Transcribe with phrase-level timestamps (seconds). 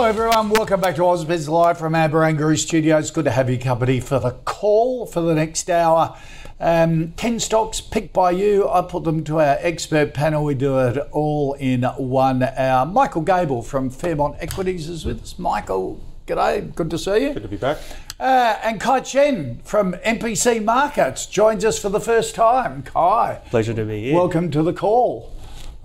[0.00, 0.48] Hello, everyone.
[0.48, 3.10] Welcome back to AusBiz Live from our Barangaroo Studios.
[3.10, 6.16] Good to have you company for the call for the next hour.
[6.58, 8.66] Um, 10 stocks picked by you.
[8.66, 10.42] I put them to our expert panel.
[10.42, 12.86] We do it all in one hour.
[12.86, 15.38] Michael Gable from Fairmont Equities is with us.
[15.38, 16.74] Michael, g'day.
[16.74, 17.34] Good to see you.
[17.34, 17.76] Good to be back.
[18.18, 22.84] Uh, and Kai Chen from MPC Markets joins us for the first time.
[22.84, 24.14] Kai, Pleasure to be here.
[24.14, 25.30] welcome to the call.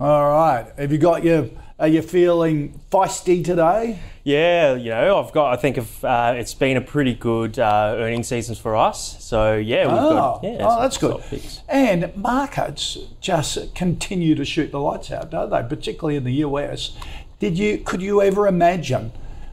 [0.00, 0.72] All right.
[0.78, 3.98] Have you got your, are you feeling feisty today?
[4.24, 5.52] yeah, you know, I've got.
[5.52, 9.22] I think of, uh, it's been a pretty good uh, earning season for us.
[9.22, 10.44] So yeah, we've Oh, got.
[10.44, 11.22] Yeah, oh that's good.
[11.68, 15.62] And markets just continue to shoot the lights out, don't they?
[15.62, 16.96] Particularly in the US.
[17.38, 19.12] Did you could you ever imagine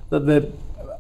[0.10, 0.52] that the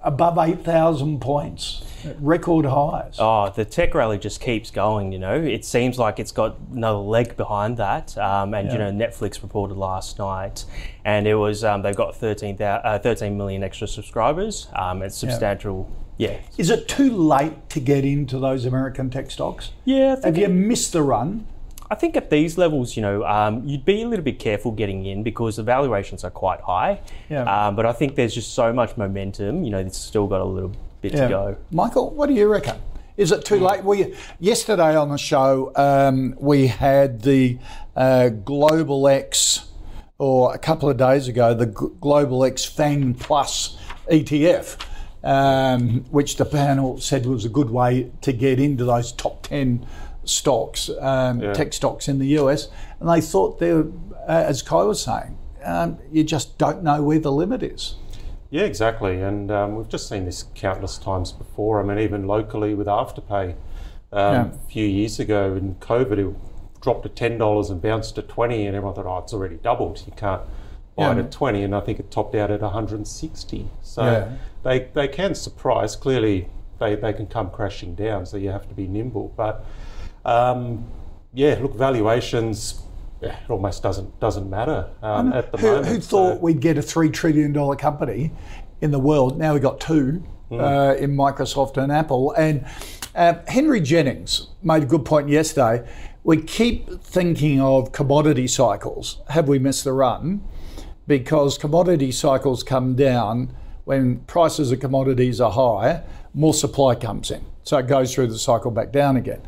[0.03, 1.83] above eight thousand points,
[2.19, 3.15] record highs?
[3.19, 5.11] Oh, the tech rally just keeps going.
[5.11, 8.17] You know, it seems like it's got another leg behind that.
[8.17, 10.65] Um, and you know, Netflix reported last night,
[11.05, 14.67] and it was um, they've got 13, thou- uh, 13 million extra subscribers.
[14.73, 15.89] Um, it's substantial.
[16.17, 16.37] Yeah.
[16.57, 19.71] Is it too late to get into those American tech stocks?
[19.83, 20.15] Yeah.
[20.23, 21.47] Have you missed the run?
[21.89, 25.05] I think at these levels, you know, um, you'd be a little bit careful getting
[25.05, 27.01] in because the valuations are quite high.
[27.29, 27.43] Yeah.
[27.43, 29.63] Um, but I think there's just so much momentum.
[29.63, 30.71] You know, it's still got a little
[31.03, 31.57] bit to go.
[31.71, 32.77] Michael, what do you reckon?
[33.17, 33.83] Is it too late?
[33.83, 37.59] We yesterday on the show um, we had the
[37.95, 39.69] uh, Global X,
[40.17, 43.77] or a couple of days ago, the G- Global X Fang Plus
[44.09, 44.83] ETF,
[45.23, 49.85] um, which the panel said was a good way to get into those top ten
[50.23, 52.69] stocks, um, tech stocks in the US,
[52.99, 53.83] and they thought they, uh,
[54.27, 57.95] as Kai was saying, um, you just don't know where the limit is.
[58.53, 59.19] Yeah, exactly.
[59.19, 61.79] And um, we've just seen this countless times before.
[61.81, 63.53] I mean, even locally with Afterpay,
[64.11, 64.45] um, Yeah.
[64.45, 66.35] a few years ago in COVID, it
[66.79, 70.03] dropped to ten dollars and bounced to twenty, and everyone thought, "Oh, it's already doubled.
[70.05, 70.43] You can't
[70.95, 71.23] buy it Yeah.
[71.23, 73.69] at twenty." And I think it topped out at one hundred and sixty.
[73.81, 74.27] So Yeah.
[74.61, 75.95] they they can surprise.
[75.95, 76.47] Clearly,
[76.77, 78.27] they they can come crashing down.
[78.27, 79.33] So you have to be nimble.
[79.35, 79.65] But
[80.25, 80.85] um,
[81.33, 82.82] yeah, look, valuations.
[83.23, 85.87] It almost doesn't doesn't matter um, at the who, moment.
[85.87, 88.31] who so- thought we'd get a three trillion dollar company
[88.81, 89.37] in the world?
[89.37, 92.31] Now we've got two uh, in Microsoft and Apple.
[92.33, 92.65] And
[93.15, 95.87] uh, Henry Jennings made a good point yesterday.
[96.23, 99.21] We keep thinking of commodity cycles.
[99.29, 100.43] Have we missed the run?
[101.05, 107.43] Because commodity cycles come down when prices of commodities are high, more supply comes in.
[107.63, 109.41] So it goes through the cycle back down again.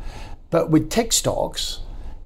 [0.50, 1.80] But with tech stocks,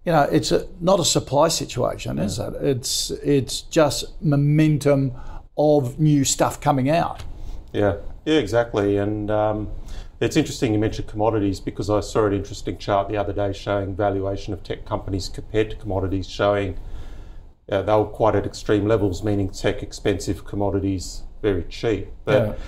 [0.05, 2.55] you know, it's a, not a supply situation, is it?
[2.61, 5.13] It's it's just momentum
[5.59, 7.23] of new stuff coming out.
[7.73, 8.97] Yeah, yeah, exactly.
[8.97, 9.71] And um,
[10.21, 13.95] it's interesting you mentioned commodities because I saw an interesting chart the other day showing
[13.95, 16.79] valuation of tech companies compared to commodities, showing
[17.71, 22.09] uh, they were quite at extreme levels, meaning tech expensive, commodities very cheap.
[22.25, 22.59] But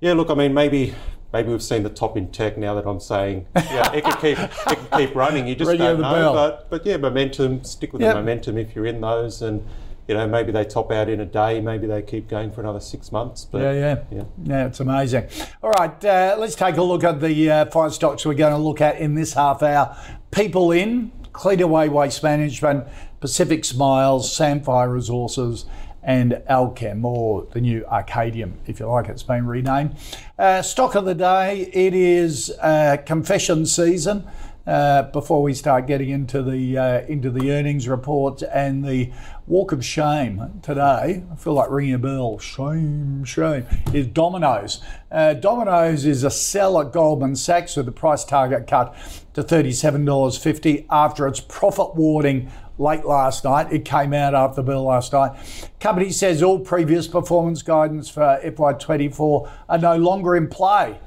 [0.00, 0.94] yeah, look, I mean, maybe.
[1.32, 4.38] Maybe we've seen the top in tech now that I'm saying, yeah, it can keep
[4.38, 5.46] it can keep running.
[5.46, 6.32] You just don't know, bell.
[6.34, 7.64] but but yeah, momentum.
[7.64, 8.14] Stick with Yep.
[8.14, 9.62] the momentum if you're in those, and
[10.06, 11.60] you know maybe they top out in a day.
[11.60, 13.44] Maybe they keep going for another six months.
[13.44, 14.22] But Yeah, yeah, yeah.
[14.42, 14.66] yeah.
[14.68, 15.28] It's amazing.
[15.62, 18.58] All right, uh, let's take a look at the uh, five stocks we're going to
[18.58, 19.94] look at in this half hour.
[20.32, 22.84] PeopleIn Cleanaway Waste Management,
[23.20, 25.66] Pacific Smiles, Sandfire Resources,
[26.08, 29.10] and Allkem, or the new Arcadium, if you like.
[29.10, 29.94] It's been renamed.
[30.38, 31.70] Uh, stock of the day.
[31.70, 34.26] It is uh, confession season.
[34.66, 39.10] Uh, before we start getting into the uh, into the earnings report and the
[39.46, 42.38] walk of shame today, I feel like ringing a bell.
[42.38, 43.66] Shame, shame.
[43.92, 44.82] Is Domino's.
[45.10, 48.94] Uh, Domino's is a sell at Goldman Sachs with the price target cut
[49.34, 53.72] to thirty-seven dollars fifty after its profit warning late last night.
[53.72, 55.32] It came out after the bell last night.
[55.80, 60.98] Company says all previous performance guidance for FY24 are no longer in play.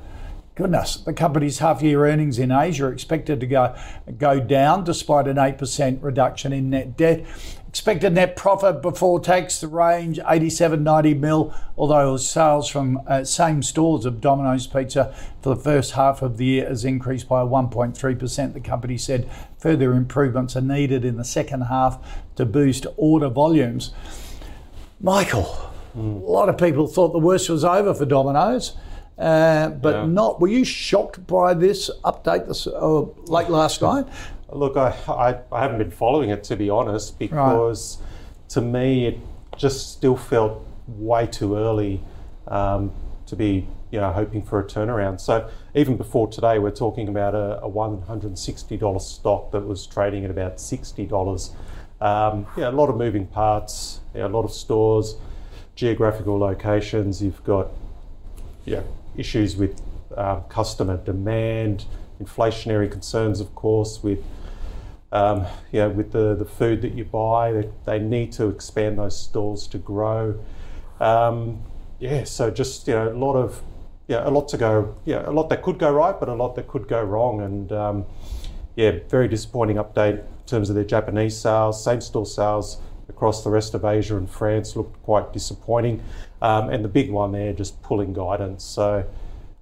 [0.56, 3.76] goodness, the company's half year earnings in Asia are expected to go,
[4.18, 7.26] go down despite an 8% reduction in net debt.
[7.72, 13.64] Expected net profit before tax, the range 87 90 mil, although sales from uh, same
[13.64, 18.54] stores of Domino's Pizza for the first half of the year has increased by 1.3%.
[18.54, 21.98] The company said further improvements are needed in the second half
[22.36, 23.94] to boost order volumes.
[25.00, 26.22] Michael, mm.
[26.22, 28.76] a lot of people thought the worst was over for Domino's.
[29.18, 30.06] Uh, but yeah.
[30.08, 30.42] not.
[30.42, 34.08] Were you shocked by this update this uh, late last night?
[34.52, 38.50] Look, I, I, I, haven't been following it to be honest, because right.
[38.50, 39.20] to me it
[39.58, 42.02] just still felt way too early
[42.48, 42.92] um,
[43.28, 45.20] to be you know hoping for a turnaround.
[45.20, 50.32] So even before today, we're talking about a, a $160 stock that was trading at
[50.32, 51.52] about $60.
[52.02, 55.16] Um, yeah, a lot of moving parts, yeah, a lot of stores,
[55.76, 57.22] geographical locations.
[57.22, 57.70] You've got
[58.66, 58.82] yeah
[59.18, 59.82] issues with
[60.16, 61.86] um, customer demand,
[62.22, 64.24] inflationary concerns, of course, with
[65.12, 68.98] um, you know, with the, the food that you buy, they, they need to expand
[68.98, 70.40] those stores to grow.
[71.00, 71.64] Um,
[72.00, 73.62] yeah, so just you know, a lot of
[74.08, 74.96] yeah, a lot to go.
[75.06, 77.42] Yeah, a lot that could go right, but a lot that could go wrong.
[77.42, 78.06] And um,
[78.76, 81.82] yeah, very disappointing update in terms of their Japanese sales.
[81.82, 86.04] Same store sales across the rest of Asia and France looked quite disappointing.
[86.42, 88.64] Um, and the big one there, just pulling guidance.
[88.64, 89.06] So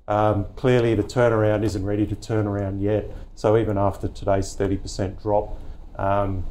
[0.08, 3.12] um, clearly, the turnaround isn't ready to turn around yet.
[3.40, 5.58] So even after today's 30% drop,
[5.96, 6.46] um,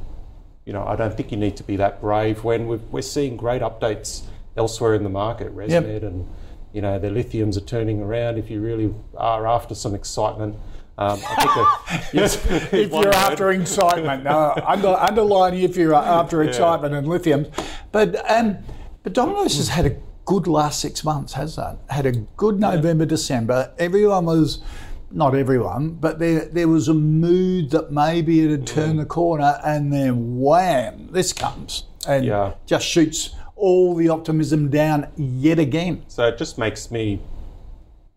[0.64, 3.60] you know, I don't think you need to be that brave when we're seeing great
[3.60, 4.22] updates
[4.56, 5.54] elsewhere in the market.
[5.54, 6.02] ResMed yep.
[6.02, 6.26] and
[6.72, 8.38] you know the lithiums are turning around.
[8.38, 10.56] If you really are after some excitement,
[10.96, 16.92] um, I think yes, if you're after excitement, no, under, underline if you're after excitement
[16.92, 16.98] yeah.
[17.00, 18.56] and lithiums, but um,
[19.02, 19.94] but Domino's has had a
[20.24, 21.76] good last six months, has that?
[21.90, 23.08] Had a good November, yeah.
[23.08, 23.74] December.
[23.78, 24.62] Everyone was
[25.10, 29.60] not everyone, but there there was a mood that maybe it had turned the corner,
[29.64, 32.52] and then wham, this comes and yeah.
[32.66, 36.04] just shoots all the optimism down yet again.
[36.08, 37.20] So it just makes me,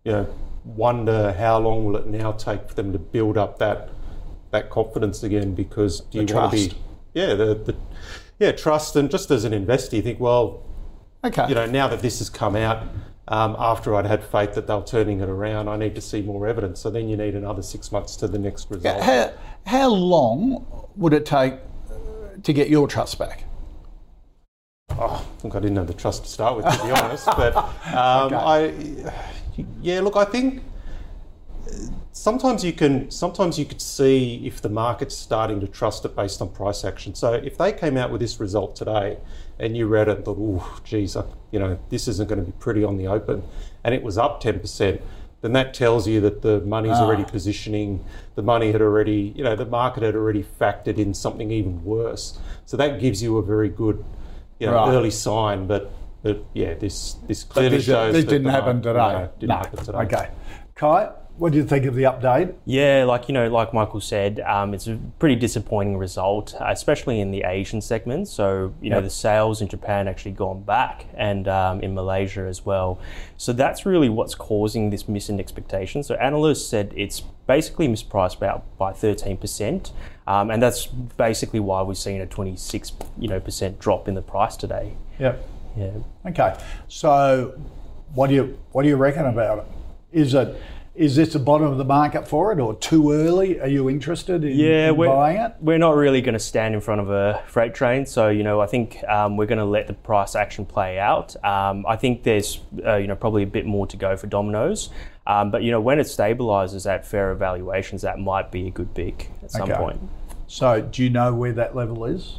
[0.03, 0.33] you know,
[0.63, 3.89] wonder how long will it now take for them to build up that
[4.51, 5.55] that confidence again?
[5.55, 6.69] Because do you the want trust.
[6.69, 6.81] to be,
[7.13, 7.75] yeah, the, the
[8.39, 10.63] yeah trust, and just as an investor, you think, well,
[11.23, 12.83] okay, you know, now that this has come out
[13.27, 16.21] um, after I'd had faith that they were turning it around, I need to see
[16.21, 16.79] more evidence.
[16.79, 19.01] So then you need another six months to the next result.
[19.01, 19.33] How,
[19.65, 21.56] how long would it take
[22.44, 23.45] to get your trust back?
[24.91, 27.25] Oh, I think I didn't have the trust to start with, to be honest.
[27.25, 27.56] But
[27.94, 29.06] um, okay.
[29.06, 29.13] I,
[29.81, 30.63] yeah, look, I think
[32.21, 36.39] sometimes you can sometimes you could see if the market's starting to trust it based
[36.39, 37.15] on price action.
[37.15, 39.18] So if they came out with this result today
[39.57, 41.18] and you read it and thought, oh, geez,
[41.51, 43.41] you know, this isn't going to be pretty on the open,
[43.83, 45.01] and it was up 10%,
[45.41, 47.06] then that tells you that the money's ah.
[47.06, 51.50] already positioning, the money had already, you know, the market had already factored in something
[51.50, 52.38] even worse.
[52.67, 54.06] So that gives you a very good,
[54.59, 54.94] you know, right.
[54.94, 55.65] early sign.
[55.65, 55.91] But,
[56.21, 59.00] but yeah, this this clearly this, shows this didn't happen today.
[59.00, 59.56] No, didn't no.
[59.56, 59.97] happen today.
[59.97, 60.29] Okay,
[60.75, 62.54] Kai, what do you think of the update?
[62.66, 67.31] Yeah, like you know, like Michael said, um, it's a pretty disappointing result, especially in
[67.31, 68.28] the Asian segment.
[68.28, 68.92] So you yep.
[68.92, 73.00] know, the sales in Japan actually gone back, and um, in Malaysia as well.
[73.38, 76.04] So that's really what's causing this missing expectation.
[76.04, 79.94] So analysts said it's basically mispriced about by thirteen percent,
[80.27, 84.16] um, and that's basically why we've seen a twenty six you know percent drop in
[84.16, 84.94] the price today.
[85.18, 85.48] Yep.
[85.77, 85.92] Yeah.
[86.27, 86.57] Okay.
[86.88, 87.60] So,
[88.13, 89.66] what do you what do you reckon about it?
[90.12, 90.62] Is it
[90.93, 93.61] is this the bottom of the market for it or too early?
[93.61, 95.55] Are you interested in, yeah, in buying it?
[95.61, 98.05] We're not really going to stand in front of a freight train.
[98.05, 101.36] So, you know, I think um, we're going to let the price action play out.
[101.45, 104.89] Um, I think there's, uh, you know, probably a bit more to go for Domino's.
[105.25, 108.93] Um, but, you know, when it stabilizes at fair evaluations, that might be a good
[108.93, 109.79] pick at some okay.
[109.79, 110.01] point.
[110.48, 112.36] So, do you know where that level is?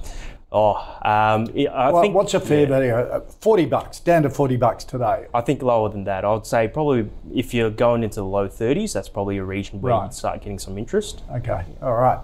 [0.55, 2.67] Oh, um, I well, think what's a fair yeah.
[2.67, 2.93] value?
[2.93, 5.27] Uh, forty bucks, down to forty bucks today.
[5.33, 6.27] I think lower than that.
[6.27, 9.81] I would say probably if you're going into the low thirties, that's probably a region
[9.81, 10.07] where right.
[10.07, 11.23] you start getting some interest.
[11.35, 12.21] Okay, all right,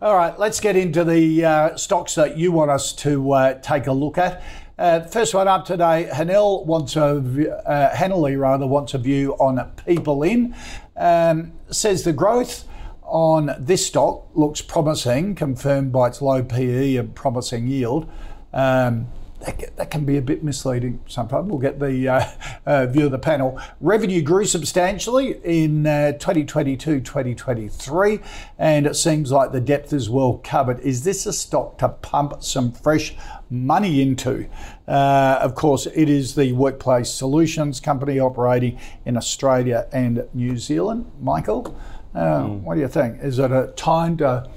[0.00, 0.38] all right.
[0.38, 4.16] Let's get into the uh, stocks that you want us to uh, take a look
[4.16, 4.42] at.
[4.78, 9.56] Uh, first one up today, Hanel wants a uh, Hanley rather wants a view on
[9.86, 10.54] PeopleIn.
[10.96, 12.64] Um, says the growth
[13.06, 18.10] on this stock looks promising, confirmed by its low PE and promising yield.
[18.52, 19.08] Um,
[19.40, 21.48] that, can be a bit misleading sometimes.
[21.48, 22.24] We'll get the uh,
[22.66, 23.60] uh, view of the panel.
[23.80, 28.20] Revenue grew substantially in uh, 2022 2023,
[28.58, 30.80] and it seems like the depth is well covered.
[30.80, 33.14] Is this a stock to pump some fresh
[33.50, 34.48] money into?
[34.88, 41.10] Uh, of course, it is the workplace solutions company operating in Australia and New Zealand.
[41.20, 41.78] Michael,
[42.16, 42.60] mm.
[42.62, 43.22] what do you think?
[43.22, 44.48] Is it a time to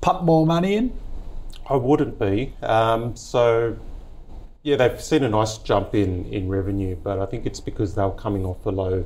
[0.00, 0.98] pump more money in?
[1.68, 2.54] I wouldn't be.
[2.62, 3.76] Um, so
[4.62, 8.02] yeah, they've seen a nice jump in, in revenue, but I think it's because they
[8.02, 9.04] were coming off a low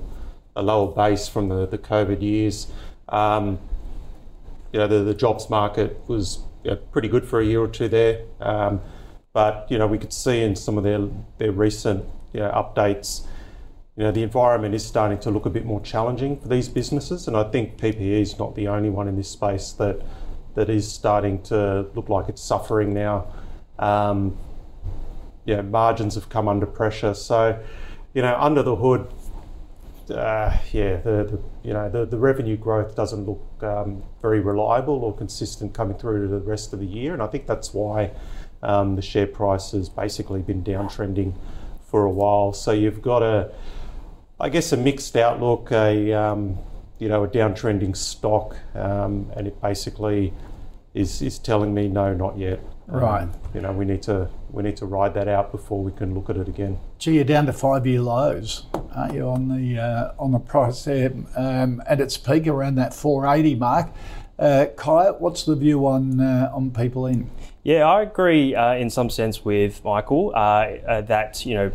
[0.54, 2.66] a lower base from the, the COVID years.
[3.09, 3.59] Um,
[4.73, 7.69] you know, the, the jobs market was you know, pretty good for a year or
[7.69, 8.81] two there, um,
[9.33, 13.26] but you know we could see in some of their their recent you know, updates,
[13.97, 17.29] you know the environment is starting to look a bit more challenging for these businesses,
[17.29, 20.01] and I think PPE is not the only one in this space that
[20.55, 23.27] that is starting to look like it's suffering now.
[23.79, 24.37] Um,
[25.47, 27.15] margins have come under pressure.
[27.15, 27.59] So,
[28.15, 29.09] you know, under the hood,
[30.11, 35.05] uh, yeah, the, the, you know the, the revenue growth doesn't look um, very reliable
[35.05, 38.11] or consistent coming through to the rest of the year, and I think that's why
[38.63, 41.35] um, the share price has basically been downtrending
[41.85, 42.53] for a while.
[42.53, 43.53] So you've got a,
[44.43, 46.59] I guess, a mixed outlook, a um,
[46.99, 50.33] you know a downtrending stock, um, and it basically
[50.95, 52.59] is is telling me no, not yet.
[52.89, 53.23] Right.
[53.23, 56.13] Um, you know, we need to we need to ride that out before we can
[56.13, 56.81] look at it again.
[56.99, 60.85] Gee, you're down to five year lows, aren't you, on the uh, on the price
[60.85, 63.91] there, um, at its peak around that 480 mark.
[64.41, 67.29] Uh, Kai, what's the view on uh, on PeopleIn?
[67.63, 71.73] Yeah, I agree uh, in some sense with Michael uh, uh, that you know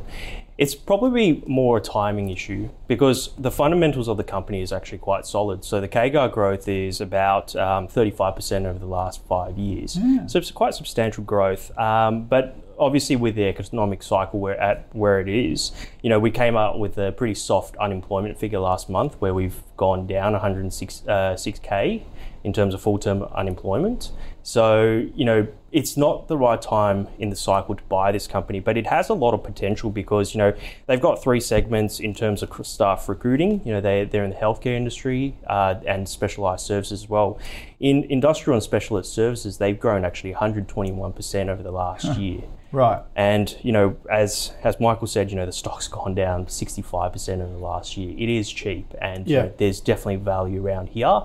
[0.58, 5.26] it's probably more a timing issue because the fundamentals of the company is actually quite
[5.28, 5.64] solid.
[5.64, 9.98] So the CAGR growth is about um, 35% over the last five years.
[9.98, 10.26] Yeah.
[10.26, 11.78] So it's quite substantial growth.
[11.78, 15.72] Um, but obviously with the economic cycle we're at where it is,
[16.02, 19.62] you know, we came out with a pretty soft unemployment figure last month where we've
[19.78, 22.04] gone down 106 uh, 6k
[22.44, 24.12] in terms of full-term unemployment.
[24.44, 28.62] So, you know, it's not the right time in the cycle to buy this company,
[28.62, 30.54] but it has a lot of potential because, you know,
[30.86, 33.62] they've got three segments in terms of staff recruiting.
[33.66, 37.38] You know, they, they're in the healthcare industry uh, and specialized services as well.
[37.82, 42.14] In industrial and specialist services, they've grown actually 121% over the last huh.
[42.14, 42.44] year.
[42.72, 43.02] Right.
[43.16, 47.40] And, you know, as as Michael said, you know, the stock's gone down 65% in
[47.40, 48.16] the last year.
[48.18, 49.38] It is cheap and yeah.
[49.38, 51.24] you know, there's definitely value around here.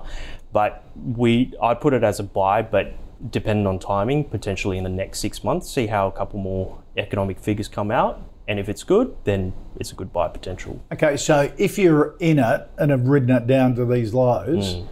[0.53, 2.93] But we I put it as a buy, but
[3.31, 7.39] depending on timing, potentially in the next six months, see how a couple more economic
[7.39, 8.21] figures come out.
[8.47, 10.81] And if it's good, then it's a good buy potential.
[10.91, 14.87] Okay, so if you're in it and have ridden it down to these lows, mm.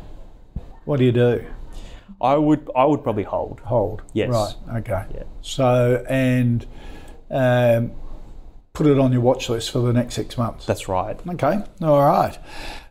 [0.85, 1.45] what do you do?
[2.21, 3.59] I would I would probably hold.
[3.61, 4.03] Hold.
[4.13, 4.29] Yes.
[4.29, 4.79] Right.
[4.79, 5.05] Okay.
[5.13, 5.23] Yeah.
[5.41, 6.65] So and
[7.29, 7.91] um,
[8.73, 10.65] put it on your watch list for the next six months.
[10.65, 11.19] That's right.
[11.27, 11.61] Okay.
[11.81, 12.37] All right.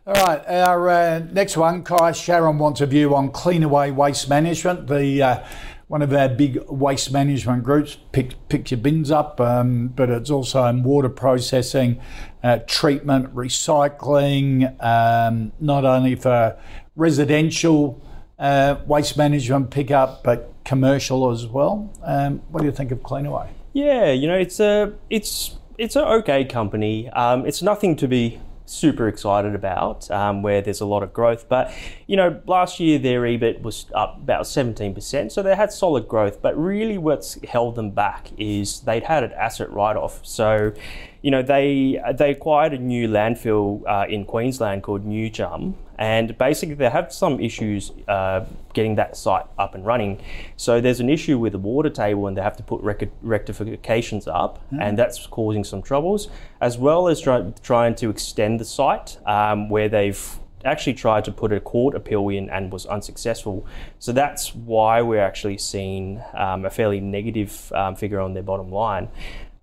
[0.07, 4.87] All right, our uh, next one, Kai Sharon wants a view on Cleanaway Waste Management,
[4.87, 5.45] the uh,
[5.89, 7.97] one of our big waste management groups.
[8.11, 12.01] Pick, pick your bins up, um, but it's also in water processing,
[12.41, 16.57] uh, treatment, recycling, um, not only for
[16.95, 18.01] residential
[18.39, 21.93] uh, waste management pickup, but commercial as well.
[22.01, 23.49] Um, what do you think of Cleanaway?
[23.73, 27.07] Yeah, you know, it's a it's it's an okay company.
[27.09, 28.39] Um, it's nothing to be
[28.71, 31.47] super excited about, um, where there's a lot of growth.
[31.49, 31.73] But
[32.07, 36.41] you know, last year their EBIT was up about 17%, so they had solid growth.
[36.41, 40.21] But really, what's held them back is they'd had an asset write-off.
[40.23, 40.73] So
[41.21, 46.35] you know, they they acquired a new landfill uh, in Queensland called New Chum, and
[46.39, 48.43] basically they have some issues uh,
[48.73, 50.19] getting that site up and running.
[50.57, 54.27] So there's an issue with the water table, and they have to put rec- rectifications
[54.27, 54.81] up, mm.
[54.81, 56.27] and that's causing some troubles,
[56.59, 61.31] as well as try- trying to extend the site um, where they've actually tried to
[61.31, 63.67] put a court appeal in and was unsuccessful.
[63.99, 68.71] So that's why we're actually seeing um, a fairly negative um, figure on their bottom
[68.71, 69.07] line.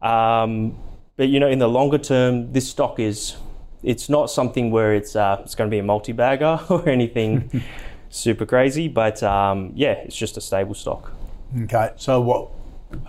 [0.01, 0.79] Um,
[1.17, 3.37] but you know, in the longer term, this stock is
[3.83, 7.63] it's not something where it's uh, it's going to be a multi bagger or anything
[8.11, 8.89] super crazy.
[8.89, 11.13] But um, yeah, it's just a stable stock.
[11.63, 12.51] Okay, so what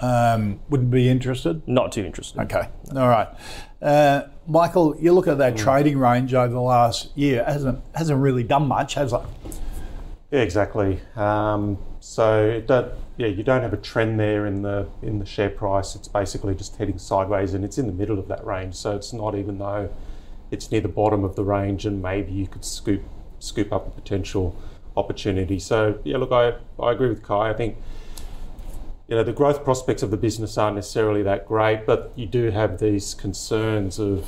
[0.01, 1.67] um, wouldn't be interested?
[1.67, 2.39] Not too interested.
[2.41, 3.27] Okay, all right.
[3.81, 5.57] Uh, Michael, you look at that mm.
[5.57, 9.21] trading range over the last year hasn't hasn't really done much, has it?
[10.31, 10.99] Yeah, exactly.
[11.15, 15.49] Um, so that yeah, you don't have a trend there in the in the share
[15.49, 15.95] price.
[15.95, 18.75] It's basically just heading sideways, and it's in the middle of that range.
[18.75, 19.89] So it's not even though
[20.51, 23.01] it's near the bottom of the range, and maybe you could scoop
[23.39, 24.55] scoop up a potential
[24.97, 25.59] opportunity.
[25.59, 27.49] So yeah, look, I I agree with Kai.
[27.49, 27.77] I think
[29.09, 32.51] you know, the growth prospects of the business aren't necessarily that great, but you do
[32.51, 34.27] have these concerns of,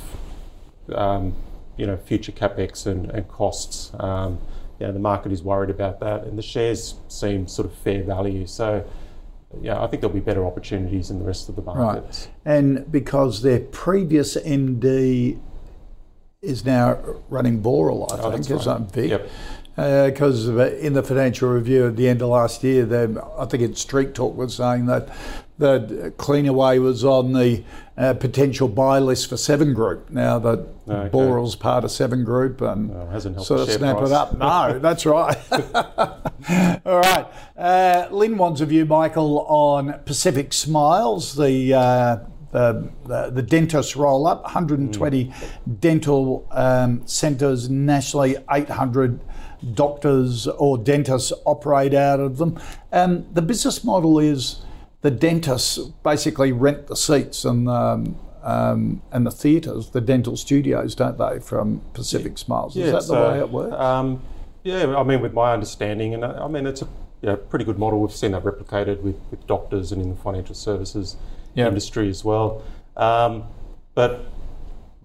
[0.92, 1.36] um,
[1.76, 3.92] you know, future capex and, and costs.
[4.00, 4.40] Um,
[4.80, 8.02] you know, the market is worried about that, and the shares seem sort of fair
[8.02, 8.44] value.
[8.44, 8.84] So,
[9.60, 12.26] yeah, I think there'll be better opportunities in the rest of the markets.
[12.44, 12.52] Right.
[12.56, 15.38] And because their previous MD
[16.42, 16.98] is now
[17.30, 18.78] running Boral, I Oh, think, is right.
[18.78, 19.10] that Vic?
[19.10, 19.30] Yep.
[19.74, 23.04] Because in the financial review at the end of last year, they,
[23.38, 25.08] I think in Street Talk was saying that
[25.58, 27.62] that Cleanaway was on the
[27.96, 30.10] uh, potential buy list for Seven Group.
[30.10, 31.08] Now that Okay.
[31.16, 34.10] Boral's part of Seven Group, and Well, hasn't helped sort of snap price.
[34.10, 34.36] it up.
[34.36, 35.38] No, that's right.
[36.84, 41.72] All right, uh, Lynn wants a view, Michael, on Pacific Smiles, the.
[42.52, 45.32] Uh, the, the, dentist roll up, 120
[45.80, 49.18] dental um, centres nationally, 800
[49.74, 52.60] doctors or dentists operate out of them.
[52.92, 54.62] Um, the business model is
[55.00, 60.94] the dentists basically rent the seats and um, um, and the theatres, the dental studios,
[60.94, 62.76] don't they, from Pacific Smiles?
[62.76, 63.74] Is that the way it works?
[63.74, 64.20] Um,
[64.64, 66.88] yeah, I mean, with my understanding, and I mean, it's a
[67.20, 68.00] yeah, pretty good model.
[68.00, 71.16] We've seen that replicated with, with doctors and in the financial services
[71.54, 71.68] Yeah.
[71.68, 72.62] industry as well.
[72.96, 73.44] Um,
[73.94, 74.24] but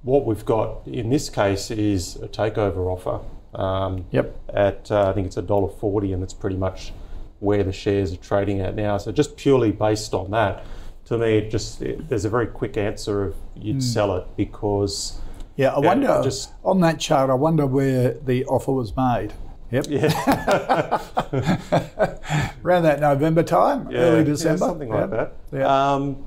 [0.04, 3.20] what we've got in this case is a takeover offer.
[3.60, 4.36] Um, Yep.
[4.54, 6.94] At uh, I think it's a dollar forty, and that's pretty much
[7.40, 8.98] where the shares are trading at now.
[8.98, 10.64] So just purely based on that,
[11.06, 15.20] to me, it just it, there's a very quick answer of you'd sell it because
[15.56, 19.34] yeah, I yeah, wonder, just- on that chart, I wonder where the offer was made.
[19.72, 19.86] Yep.
[19.90, 21.02] yeah.
[22.64, 24.58] Around that November time, early yeah, December.
[24.60, 25.00] something Yep.
[25.00, 25.34] like that.
[25.52, 25.94] Yeah.
[25.94, 26.26] Um,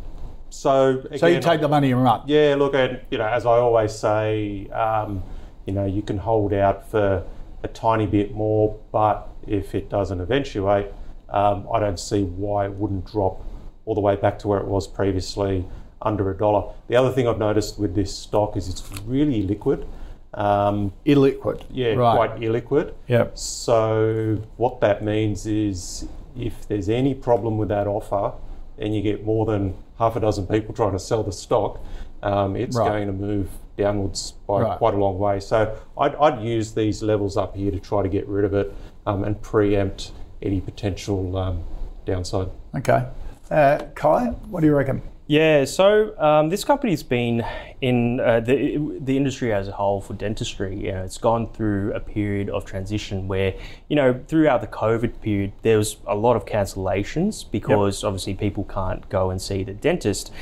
[0.51, 2.23] so again, So you take the money and run.
[2.27, 5.23] yeah, look, and you know, as I always say, um,
[5.67, 7.25] you know, you can hold out for
[7.63, 10.87] a tiny bit more, but if it doesn't eventuate,
[11.29, 13.45] um, I don't see why it wouldn't drop
[13.87, 15.65] all the way back to where it was previously,
[16.03, 16.73] under a dollar.
[16.89, 19.87] The other thing I've noticed with this stock is it's really liquid.
[20.33, 21.65] Um, Illiquid.
[21.71, 22.17] yeah, right.
[22.17, 22.95] quite illiquid.
[23.09, 23.37] Yep.
[23.37, 28.33] So what that means is if there's any problem with that offer
[28.79, 31.79] and you get more than half a dozen people trying to sell the stock,
[32.23, 32.89] um, it's Right.
[32.89, 34.79] going to move downwards by Right.
[34.79, 35.39] quite a long way.
[35.41, 38.75] So I'd, I'd use these levels up here to try to get rid of it
[39.07, 41.63] um, and preempt any potential um,
[42.07, 42.49] downside.
[42.75, 43.07] Okay.
[43.51, 45.03] Uh, Kai, what do you reckon?
[45.31, 47.45] Yeah, so um, this company's been
[47.81, 50.77] in uh, the the industry as a whole for dentistry.
[50.77, 53.55] You know, it's gone through a period of transition where,
[53.89, 58.65] you know, throughout the COVID period, there was a lot of cancellations because obviously people
[58.65, 60.33] can't go and see the dentist.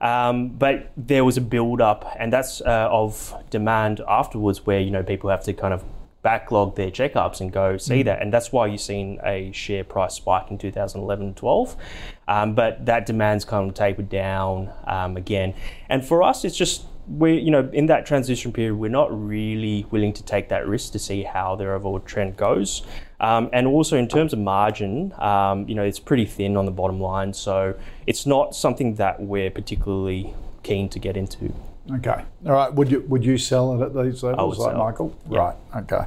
[0.00, 4.92] Um, but there was a build up, and that's uh, of demand afterwards, where you
[4.92, 5.82] know people have to kind of
[6.26, 8.20] backlog their checkups and go see that.
[8.20, 11.76] And that's why you've seen a share price spike in 2011 12.
[12.26, 15.54] Um, but that demand's kind of tapered down um, again.
[15.88, 19.86] And for us, it's just, we're, you know, in that transition period, we're not really
[19.92, 22.82] willing to take that risk to see how their overall trend goes.
[23.20, 26.72] Um, and also in terms of margin, um, you know, it's pretty thin on the
[26.72, 27.34] bottom line.
[27.34, 30.34] So it's not something that we're particularly
[30.64, 31.54] keen to get into.
[31.94, 32.24] Okay.
[32.46, 32.72] All right.
[32.72, 34.84] Would you would you sell it at these levels, would like sell.
[34.84, 35.16] Michael?
[35.26, 35.56] Right.
[35.76, 36.04] Okay.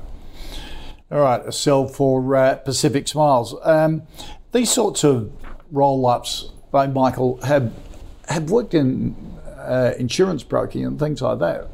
[1.12, 1.42] All right.
[1.46, 3.56] A sell for uh, Pacific Smiles.
[3.64, 4.04] Um,
[4.52, 5.32] these sorts of
[5.72, 7.72] roll ups by Michael have
[8.28, 9.16] have worked in
[9.58, 11.68] uh, insurance broking and things like that.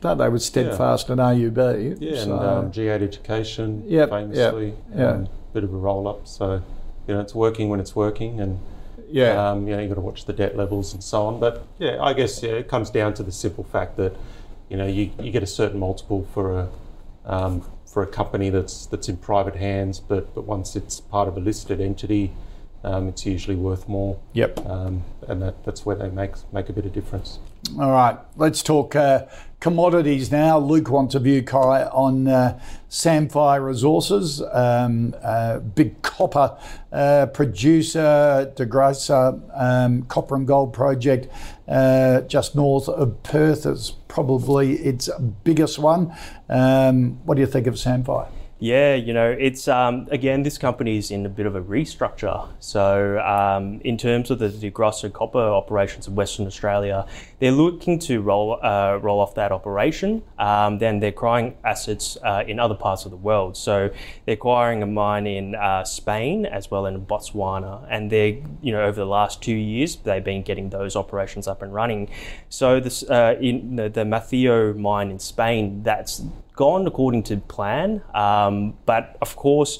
[0.00, 1.98] Don't they with Steadfast and AUB?
[2.00, 5.08] Yeah, So- and um, G8 Education, Yep, famously, yep, yeah.
[5.10, 6.26] um, bit of a roll up.
[6.26, 6.62] So,
[7.06, 8.58] you know, it's working when it's working, and
[9.12, 9.50] yeah.
[9.50, 11.40] um, you know, you've got to watch the debt levels and so on.
[11.40, 14.16] But yeah, I guess yeah, it comes down to the simple fact that
[14.68, 16.68] you know you, you get a certain multiple for a
[17.24, 21.36] um, for a company that's that's in private hands, but but once it's part of
[21.36, 22.32] a listed entity,
[22.84, 24.18] um, it's usually worth more.
[24.32, 24.66] Yep.
[24.66, 27.38] Um, and that, that's where they make make a bit of difference.
[27.70, 29.26] All right, let's talk uh,
[29.60, 30.58] commodities now.
[30.58, 32.60] Luke wants a view, Kai, on uh,
[33.60, 36.58] Resources, um, uh, big copper
[36.92, 41.28] uh, producer, DeGrussa um, Copper and Gold Project,
[41.68, 45.08] uh, just north of Perth, is probably its
[45.44, 46.14] biggest one.
[46.48, 48.28] Um, what do you think of Sandfire?
[48.62, 52.48] Yeah, you know, it's um, again, this company is in a bit of a restructure.
[52.60, 57.04] So, um, in terms of the DeGrussa copper operations in Western Australia,
[57.40, 60.22] they're looking to roll uh, roll off that operation.
[60.38, 63.56] Um, then they're acquiring assets uh, in other parts of the world.
[63.56, 63.90] So,
[64.26, 68.84] they're acquiring a mine in uh, Spain as well in Botswana, and they're you know,
[68.84, 72.10] over the last two years, they've been getting those operations up and running.
[72.48, 76.22] So, this uh, in the, the Matheo mine in Spain, that's
[76.54, 78.02] gone according to plan.
[78.14, 79.78] Um, but of course,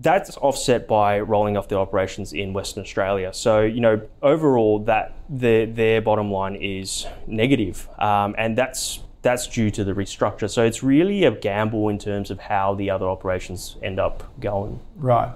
[0.00, 3.32] that's offset by rolling off the operations in Western Australia.
[3.32, 9.46] So you know overall that their their bottom line is negative, um, and that's that's
[9.46, 10.50] due to the restructure.
[10.50, 14.80] So it's really a gamble in terms of how the other operations end up going.
[14.96, 15.32] Right.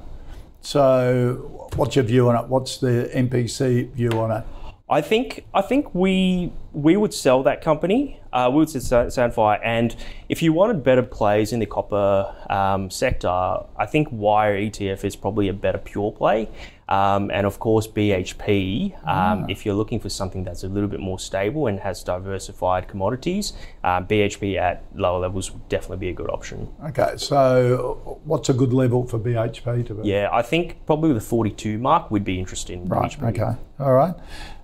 [0.60, 2.48] So, what's your view on it?
[2.48, 4.44] What's the MPC view on it?
[4.90, 8.20] I think I think we we would sell that company.
[8.32, 9.94] Uh, we would sell Sandfire, and
[10.28, 15.16] if you wanted better plays in the copper um, sector, I think Wire ETF is
[15.16, 16.48] probably a better pure play.
[16.88, 18.94] Um, and of course, BHP.
[19.06, 22.88] Um, If you're looking for something that's a little bit more stable and has diversified
[22.88, 23.52] commodities,
[23.84, 26.68] uh, BHP at lower levels would definitely be a good option.
[26.86, 30.08] Okay, so what's a good level for BHP to be?
[30.08, 32.82] Yeah, I think probably the 42 mark would be interesting.
[32.82, 33.28] in Right, BHP.
[33.28, 34.14] okay, all right.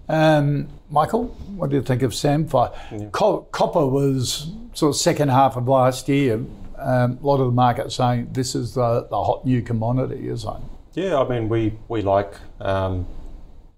[0.08, 3.10] Um, Michael, what do you think of Sandfire?
[3.12, 6.44] Co- copper was sort of second half of last year.
[6.78, 10.56] Um, a lot of the market saying this is the, the hot new commodity, isn't
[10.56, 10.62] it?
[10.94, 13.06] Yeah, I mean, we we like um,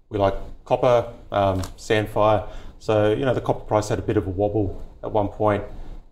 [0.09, 0.35] we like
[0.65, 2.47] copper, um, Sandfire.
[2.79, 5.63] So you know, the copper price had a bit of a wobble at one point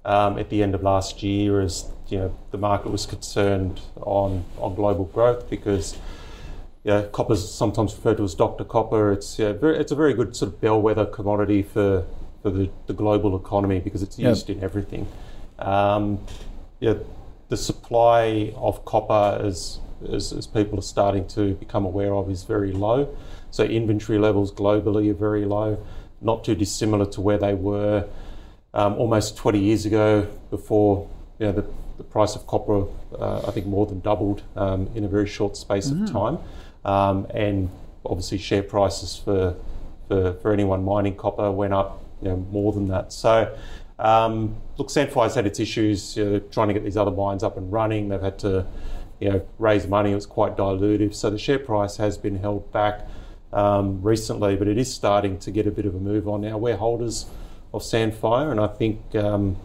[0.06, 4.45] um, at the end of last year, as you know, the market was concerned on
[4.58, 5.97] on global growth because.
[6.86, 8.63] Yeah, is sometimes referred to as Dr.
[8.63, 9.12] Copper.
[9.12, 12.06] It's yeah, very, it's a very good sort of bellwether commodity for,
[12.43, 14.30] for the, the global economy because it's Yep.
[14.30, 15.08] used in everything.
[15.58, 16.19] Um,
[16.80, 16.93] yeah,
[17.50, 19.80] the supply of copper, as,
[20.12, 23.17] as, as people are starting to become aware of, is very low.
[23.50, 25.84] So inventory levels globally are very low,
[26.21, 28.08] not too dissimilar to where they were
[28.76, 31.65] um, almost 20 years ago before you know, the,
[31.98, 32.86] the price of copper,
[33.17, 36.38] uh, I think, more than doubled um, in a very short space of time.
[36.86, 37.69] Um, and
[38.06, 39.56] obviously, share prices for,
[40.08, 43.12] for, for anyone mining copper went up you know, more than that.
[43.12, 43.58] So,
[44.00, 47.58] um, look, Sandfire's had its issues you know, trying to get these other mines up
[47.58, 48.10] and running.
[48.10, 48.65] They've had to
[49.19, 50.12] you know, raise money.
[50.12, 51.13] It was quite dilutive.
[51.13, 53.08] So the share price has been held back
[53.54, 56.58] um, recently, but it is starting to get a bit of a move on now.
[56.58, 57.26] We're holders
[57.74, 59.58] of Sandfire, and I think, um,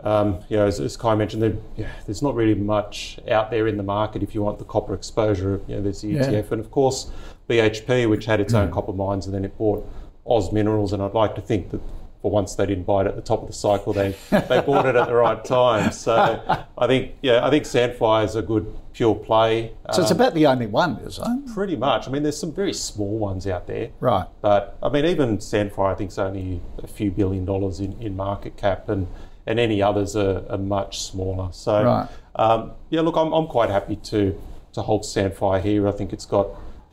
[0.00, 3.66] um, you know, as, as Kai mentioned, there, yeah, there's not really much out there
[3.66, 5.60] in the market if you want the copper exposure.
[5.66, 6.24] You know, there's the Yeah.
[6.26, 7.10] ETF, and of course,
[7.48, 9.88] BHP, which had its own copper mines, and then it bought
[10.26, 11.80] Oz Minerals, and I'd like to think that
[12.20, 13.92] for once they didn't buy it at the top of the cycle.
[13.92, 15.92] They they bought it at the right time.
[15.92, 16.42] So
[16.76, 19.72] I think yeah, I think Sandfire is a good pure play.
[19.92, 21.54] So it's Um, about the only one, isn't it?
[21.54, 22.08] pretty much.
[22.08, 23.90] I mean, there's some very small ones out there.
[24.00, 24.26] Right.
[24.42, 28.16] But I mean, even Sandfire, I think, is only a few billion dollars in, in
[28.16, 29.06] market cap, and,
[29.48, 31.48] and any others are, are much smaller.
[31.52, 32.08] So, Right.
[32.36, 34.38] um, yeah, look, I'm, I'm quite happy to
[34.74, 35.88] to hold Sandfire here.
[35.88, 36.48] I think it's got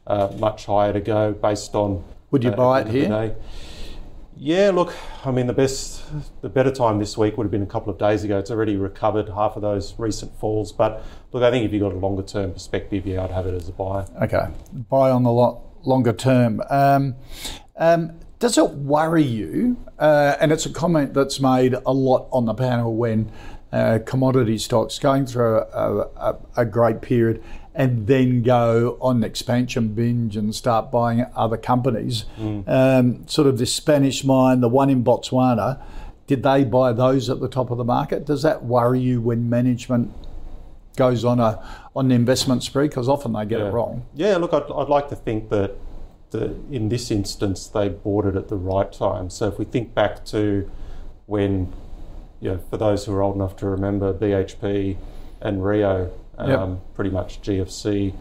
[0.07, 2.03] uh, much higher to go based on.
[2.31, 3.35] Would you uh, buy it the end of here?
[4.37, 4.93] Yeah, look,
[5.25, 6.03] I mean, the best,
[6.41, 8.37] the better time this week would have been a couple of days ago.
[8.37, 10.71] It's already recovered half of those recent falls.
[10.71, 13.53] But look, I think if you've got a longer term perspective, yeah, I'd have it
[13.53, 14.05] as a buy.
[14.23, 14.47] Okay,
[14.89, 16.61] buy on the lot longer term.
[16.69, 17.15] Um,
[17.77, 19.77] um, does it worry you?
[19.97, 23.31] Uh, and it's a comment that's made a lot on the panel when
[23.71, 27.43] uh, commodity stocks going through a, a, a great period
[27.73, 32.25] and then go on an expansion binge and start buying other companies.
[32.67, 35.81] Um, sort of the Spanish mine, the one in Botswana.
[36.25, 38.25] Did they buy those at the top of the market?
[38.25, 40.13] Does that worry you when management
[40.95, 41.61] goes on a
[41.95, 42.87] on an investment spree?
[42.87, 44.05] Because often they get it wrong.
[44.15, 45.75] Yeah, look, I'd, I'd like to think that
[46.31, 49.29] the, in this instance they bought it at the right time.
[49.29, 50.69] So if we think back to
[51.25, 51.73] when,
[52.41, 54.97] you know, for those who are old enough to remember BHP
[55.41, 56.93] and Rio, um, Yep.
[56.95, 58.13] pretty much GFC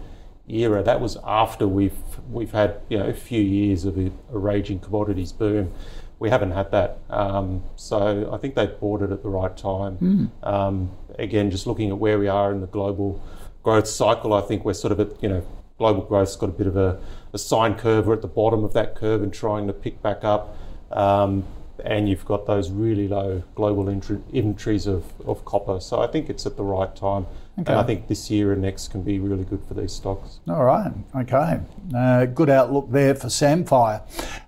[0.49, 1.97] era, that was after we've
[2.31, 5.73] we've had you know a few years of a, a raging commodities boom.
[6.21, 10.31] We haven't had that, um, so I think they bought it at the right time.
[10.43, 13.21] Um, again, just looking at where we are in the global
[13.63, 16.67] growth cycle, I think we're sort of at you know global growth's got a bit
[16.69, 16.99] of a,
[17.35, 18.09] a sine curve.
[18.09, 20.57] At the bottom of that curve and trying to pick back up.
[20.91, 21.45] Um,
[21.85, 25.81] and you've got those really low global inventories of, of copper.
[25.81, 27.27] So I think it's at the right time.
[27.57, 30.41] And I think this year and next can be really good for these stocks.
[30.49, 30.93] All right.
[31.15, 31.61] Okay.
[31.95, 34.03] Uh, good outlook there for Sandfire.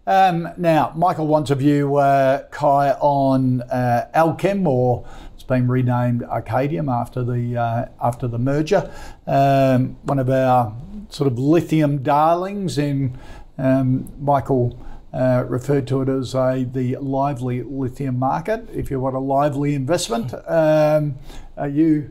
[0.06, 6.22] Um, now, Michael wants a view, uh, Kai, on uh, Allkem, or it's been renamed
[6.22, 8.92] Arcadium after the uh, after the merger.
[9.26, 10.74] Um, one of our
[11.08, 12.78] sort of lithium darlings.
[12.78, 13.16] In
[13.58, 14.78] um, Michael.
[15.14, 18.68] Uh, referred to it as a the lively lithium market.
[18.74, 21.14] If you want a lively investment, um,
[21.56, 22.10] are you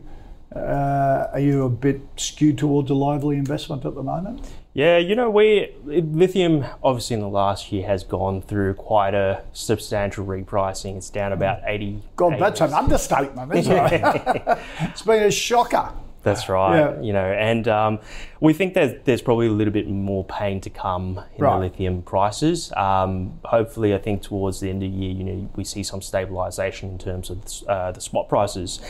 [0.56, 4.44] uh, are you a bit skewed towards a lively investment at the moment?
[4.74, 9.42] Yeah, you know, we lithium obviously in the last year has gone through quite a
[9.52, 10.96] substantial repricing.
[10.96, 12.02] It's down about eighty.
[12.16, 14.02] God, that's an understatement, isn't it?
[14.80, 15.92] it's been a shocker.
[16.26, 16.76] That's right.
[16.78, 17.00] Yeah.
[17.00, 17.98] You know, and um,
[18.40, 21.54] we think that there's probably a little bit more pain to come in Right.
[21.54, 22.72] the lithium prices.
[22.76, 26.00] Um, hopefully, I think towards the end of the year, you know, we see some
[26.00, 28.80] stabilisation in terms of uh, the spot prices.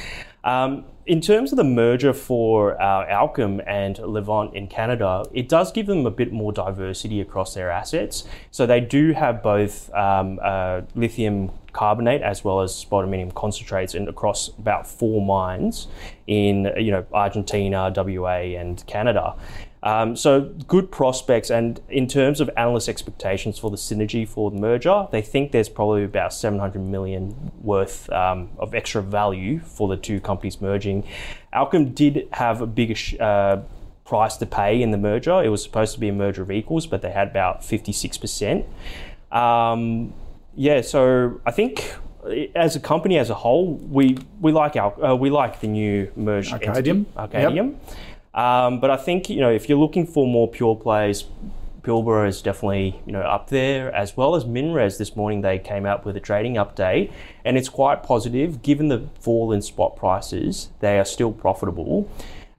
[0.44, 5.70] Um, in terms of the merger for uh, Allkem and Livent in Canada, it does
[5.72, 8.24] give them a bit more diversity across their assets.
[8.50, 14.08] So they do have both um, uh, lithium carbonate as well as spodumenium concentrates in
[14.08, 15.88] across about four mines
[16.26, 19.34] in you know Argentina, WA, and Canada.
[19.82, 24.56] Um, so good prospects, and in terms of analyst expectations for the synergy for the
[24.56, 29.96] merger, they think there's probably about 700 million worth um, of extra value for the
[29.96, 31.06] two companies merging.
[31.54, 33.58] Allkem did have a bigger uh,
[34.04, 35.42] price to pay in the merger.
[35.44, 38.64] It was supposed to be a merger of equals, but they had about 56%.
[39.30, 40.14] Um,
[40.56, 41.94] yeah, so I think
[42.54, 46.10] as a company as a whole, we we like our uh, we like the new
[46.16, 47.06] merged Arcadium.
[47.06, 47.76] entity, Arcadium.
[48.34, 51.24] Um, but I think you know if you're looking for more pure plays,
[51.82, 54.98] Pilbara is definitely you know up there as well as Minres.
[54.98, 57.12] This morning they came out with a trading update,
[57.44, 60.68] and it's quite positive given the fall in spot prices.
[60.80, 62.10] They are still profitable,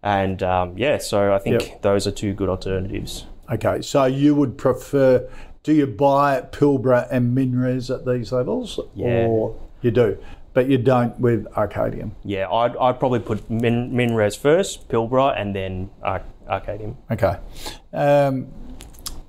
[0.02, 1.82] and um, yeah, so I think Yep.
[1.82, 3.26] those are two good alternatives.
[3.50, 5.30] Okay, so you would prefer?
[5.68, 9.26] Do you buy Pilbara and Minres at these levels, Yeah.
[9.28, 10.18] or you do,
[10.54, 12.12] but you don't with Arcadium?
[12.24, 16.96] Yeah, I'd, I'd probably put Min, Minres first, Pilbara, and then Ar- Arcadium.
[17.12, 17.36] Okay.
[17.92, 18.48] Um,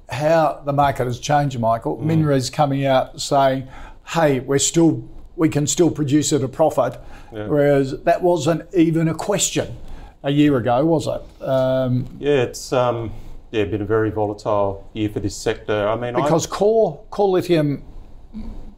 [0.09, 1.97] how the market has changed, Michael.
[1.97, 2.05] Mm.
[2.05, 3.67] Minres coming out saying,
[4.07, 5.03] "Hey, we're still
[5.35, 7.01] we can still produce at a profit,"
[7.33, 9.75] whereas that wasn't even a question
[10.23, 11.43] a year ago, was it?
[11.43, 13.11] Um, Yeah, it's um,
[13.51, 15.89] yeah been a very volatile year for this sector.
[15.89, 17.83] I mean, I- because core core lithium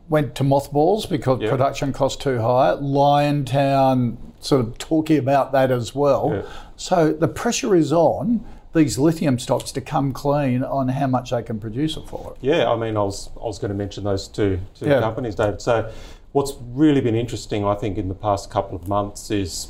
[0.08, 1.50] went to mothballs because Yeah.
[1.50, 2.74] production cost too high.
[2.80, 6.30] Liontown sort of talking about that as well.
[6.34, 6.42] Yeah.
[6.76, 11.42] So the pressure is on these lithium stocks to come clean on how much they
[11.42, 12.34] can produce it for.
[12.40, 15.00] Yeah, I mean, I was I was going to mention those two two Yeah.
[15.00, 15.60] companies, David.
[15.60, 15.90] So,
[16.32, 19.68] what's really been interesting, I think, in the past couple of months is,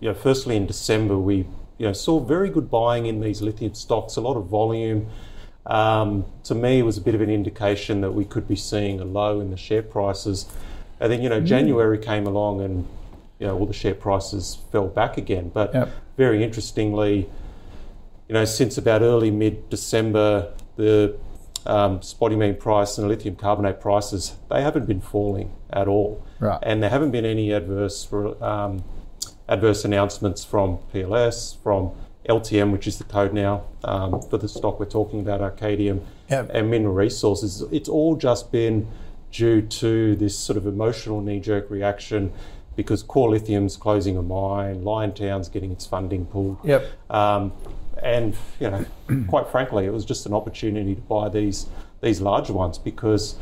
[0.00, 1.46] you know, firstly in December we
[1.78, 5.06] you know saw very good buying in these lithium stocks, a lot of volume.
[5.66, 9.00] Um, to me, it was a bit of an indication that we could be seeing
[9.00, 10.46] a low in the share prices,
[11.00, 12.86] and then you know January came along and
[13.38, 15.50] you know all the share prices fell back again.
[15.52, 15.88] But Yep.
[16.16, 17.28] very interestingly,
[18.28, 21.16] you know, since about early mid December, the
[21.66, 26.58] um, spodumene price and lithium carbonate prices they haven't been falling at all, Right.
[26.62, 28.08] and there haven't been any adverse
[28.40, 28.84] um,
[29.48, 31.92] adverse announcements from PLS, from
[32.28, 36.50] LTM, which is the code now um, for the stock we're talking about, Arcadium, Yep.
[36.52, 37.62] and Mineral Resources.
[37.70, 38.88] It's all just been
[39.30, 42.32] due to this sort of emotional knee-jerk reaction
[42.74, 46.58] because Core Lithium's closing a mine, Liontown's getting its funding pulled.
[46.64, 46.84] Yep.
[47.10, 47.52] Um,
[48.02, 48.84] and you know,
[49.28, 51.66] quite frankly, it was just an opportunity to buy these
[52.02, 53.36] these larger ones because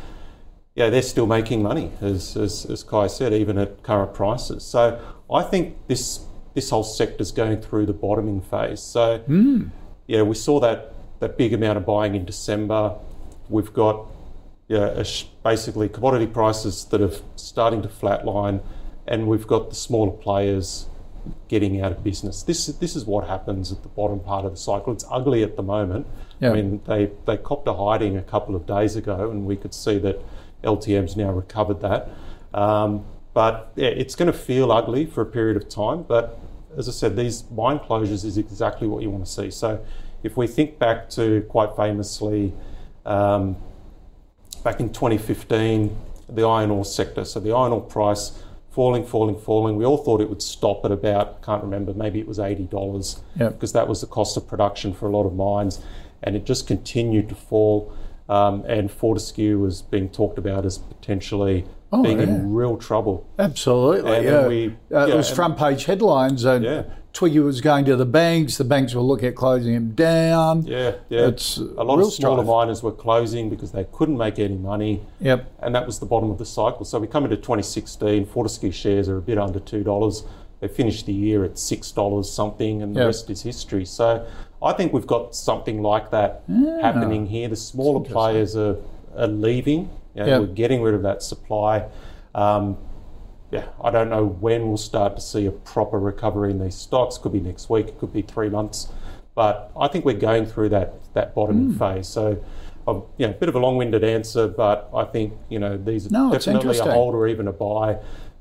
[0.75, 4.63] yeah, they're still making money, as, as, as Kai said, even at current prices.
[4.63, 8.81] So I think this this whole sector is going through the bottoming phase.
[8.81, 9.23] So
[10.07, 12.95] yeah, we saw that that big amount of buying in December.
[13.49, 14.07] We've got
[14.67, 15.03] yeah,
[15.43, 18.61] basically commodity prices that are starting to flatline,
[19.07, 20.87] and we've got the smaller players
[21.47, 22.43] getting out of business.
[22.43, 24.93] This is this is what happens at the bottom part of the cycle.
[24.93, 26.07] It's ugly at the moment.
[26.39, 26.49] Yeah.
[26.49, 29.73] I mean, they they copped a hiding a couple of days ago, and we could
[29.73, 30.19] see that
[30.63, 32.09] LTM's now recovered that.
[32.53, 36.01] Um, but yeah, it's going to feel ugly for a period of time.
[36.01, 36.39] But
[36.75, 39.51] as I said, these mine closures is exactly what you want to see.
[39.51, 39.85] So
[40.23, 42.53] if we think back to quite famously.
[43.05, 43.57] Um,
[44.63, 45.95] back in 2015,
[46.27, 47.23] the iron ore sector.
[47.23, 49.75] So the iron ore price falling, falling, falling.
[49.77, 53.21] We all thought it would stop at about, I can't remember, maybe it was $80
[53.39, 53.53] Yep.
[53.53, 55.81] because that was the cost of production for a lot of mines.
[56.23, 57.93] And it just continued to fall.
[58.27, 62.23] Um, and Fortescue was being talked about as potentially Oh, being yeah.
[62.25, 63.25] in real trouble.
[63.39, 64.47] Absolutely, And yeah.
[64.47, 66.83] we- uh, it was and- front page headlines, and Yeah.
[67.13, 68.57] Twiggy was going to the banks.
[68.57, 70.63] The banks were looking at closing him down.
[70.67, 71.27] Yeah, yeah.
[71.27, 72.47] It's a lot of smaller strife.
[72.47, 75.01] miners were closing because they couldn't make any money.
[75.21, 75.49] Yep.
[75.61, 76.83] and that was the bottom of the cycle.
[76.83, 80.25] So we come into 2016, Fortescue shares are a bit under $2.
[80.59, 83.05] They finished the year at $6 something, and the Yeah.
[83.05, 83.85] rest is history.
[83.85, 84.25] So
[84.61, 86.43] I think we've got something like that
[86.81, 87.47] happening here.
[87.47, 88.75] The smaller players are,
[89.15, 89.87] are leaving.
[90.15, 90.39] You know, Yeah.
[90.39, 91.85] We're getting rid of that supply.
[92.33, 92.77] Um,
[93.51, 97.17] yeah, I don't know when we'll start to see a proper recovery in these stocks.
[97.17, 98.91] Could be next week, it could be three months.
[99.35, 101.77] But I think we're going through that that bottoming Hmm.
[101.77, 102.07] phase.
[102.07, 102.37] So,
[102.87, 106.09] a you know, bit of a long-winded answer, but I think you know these are
[106.11, 107.97] No, definitely a hold or even a buy.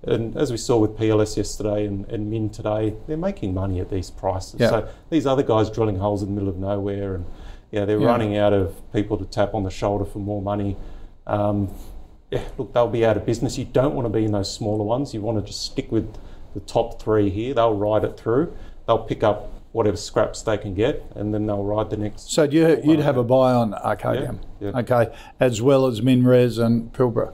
[0.06, 3.88] And as we saw with PLS yesterday and, and Min today, they're making money at
[3.90, 4.60] these prices.
[4.60, 4.68] Yeah.
[4.68, 7.24] So these other guys drilling holes in the middle of nowhere and
[7.70, 8.06] yeah, they're Yeah.
[8.06, 10.76] running out of people to tap on the shoulder for more money.
[11.26, 11.70] Um,
[12.30, 13.56] yeah, look, they'll be out of business.
[13.58, 15.14] You don't want to be in those smaller ones.
[15.14, 16.12] You want to just stick with
[16.54, 17.54] the top three here.
[17.54, 18.56] They'll ride it through.
[18.86, 22.30] They'll pick up whatever scraps they can get, and then they'll ride the next.
[22.30, 24.78] So you, you'd have a buy on Arcadium, Yeah, yeah.
[24.80, 27.32] okay, as well as Minres and Pilbara.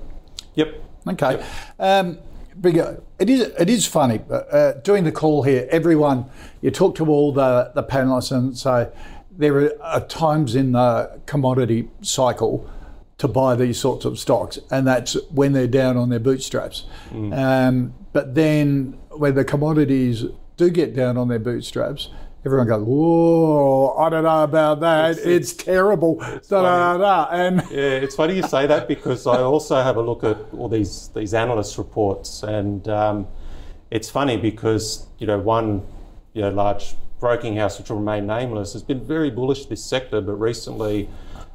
[0.55, 0.83] Yep.
[1.09, 1.45] Okay.
[1.79, 2.19] Um,
[2.61, 3.03] bigger.
[3.19, 3.41] It is.
[3.59, 4.19] It is funny.
[4.19, 6.27] But, uh, doing the call here, everyone.
[6.61, 8.89] You talk to all the the panelists and say
[9.31, 12.69] there are times in the commodity cycle
[13.21, 16.87] to buy these sorts of stocks, and that's when they're down on their bootstraps.
[17.13, 20.25] Um, but then when the commodities
[20.61, 22.11] do get down on their bootstraps.
[22.45, 25.19] Everyone goes, whoa, I don't know about that.
[25.19, 26.17] It's, terrible.
[26.17, 27.29] Da, da, da, da.
[27.31, 30.69] And Yeah, it's funny you say that because I also have a look at all
[30.69, 33.27] these these analyst reports, and um,
[33.91, 35.83] it's funny because you know one
[36.33, 40.23] you know large broking house which will remain nameless has been very bullish this sector,
[40.23, 41.09] but recently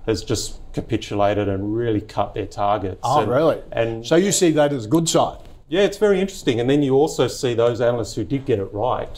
[0.06, 3.00] has just capitulated and really cut their targets.
[3.04, 3.62] Oh, and, really?
[3.72, 5.38] And so you see that as a good sign.
[5.68, 6.60] yeah, it's very interesting.
[6.60, 9.10] And then you also see those analysts who did get it right,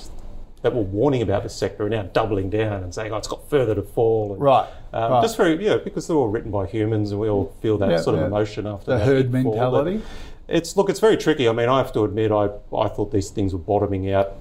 [0.61, 3.47] that were warning about the sector, are now doubling down and saying, "Oh, it's got
[3.49, 5.21] further to fall." And, Right, Um, right.
[5.21, 7.97] Just very, yeah, because they're all written by humans, and we all feel that Yeah,
[7.97, 9.31] sort of emotion after The that herd.
[9.31, 10.01] Mentality.
[10.47, 11.47] It's look, it's very tricky.
[11.49, 12.45] I mean, I have to admit, I
[12.75, 14.31] I thought these things were bottoming out.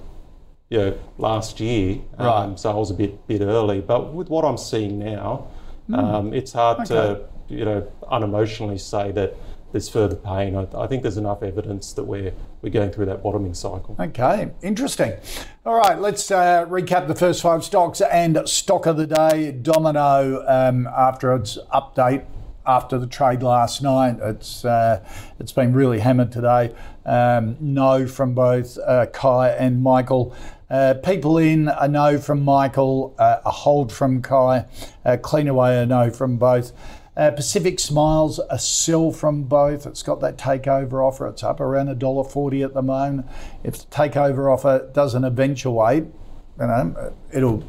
[0.69, 2.43] You know, last year, Right.
[2.43, 3.79] um, so I was a bit bit early.
[3.81, 5.43] But with what I'm seeing now,
[5.93, 6.79] um, it's hard.
[6.79, 6.87] Okay.
[6.87, 9.35] to you know unemotionally say that
[9.71, 10.55] there's further pain.
[10.55, 13.95] I, I think there's enough evidence that we're we're going through that bottoming cycle.
[13.99, 15.13] Okay, interesting.
[15.65, 19.51] All right, let's uh, recap the first five stocks and stock of the day.
[19.51, 22.25] Domino, um, after its update
[22.67, 25.03] after the trade last night, it's uh,
[25.39, 26.75] it's been really hammered today.
[27.05, 30.35] Um, no from both uh, Kai and Michael.
[30.69, 34.65] Uh, PeopleIn a no from Michael, uh, a hold from Kai,
[35.05, 36.73] uh, Cleanaway a no from both.
[37.15, 39.87] Uh, Pacific Smiles, a sell from both.
[39.87, 41.25] It's got that takeover offer.
[41.27, 43.27] It's up around $1.40 at the moment.
[43.63, 46.03] If the takeover offer doesn't eventuate,
[46.59, 47.63] you know, it'll.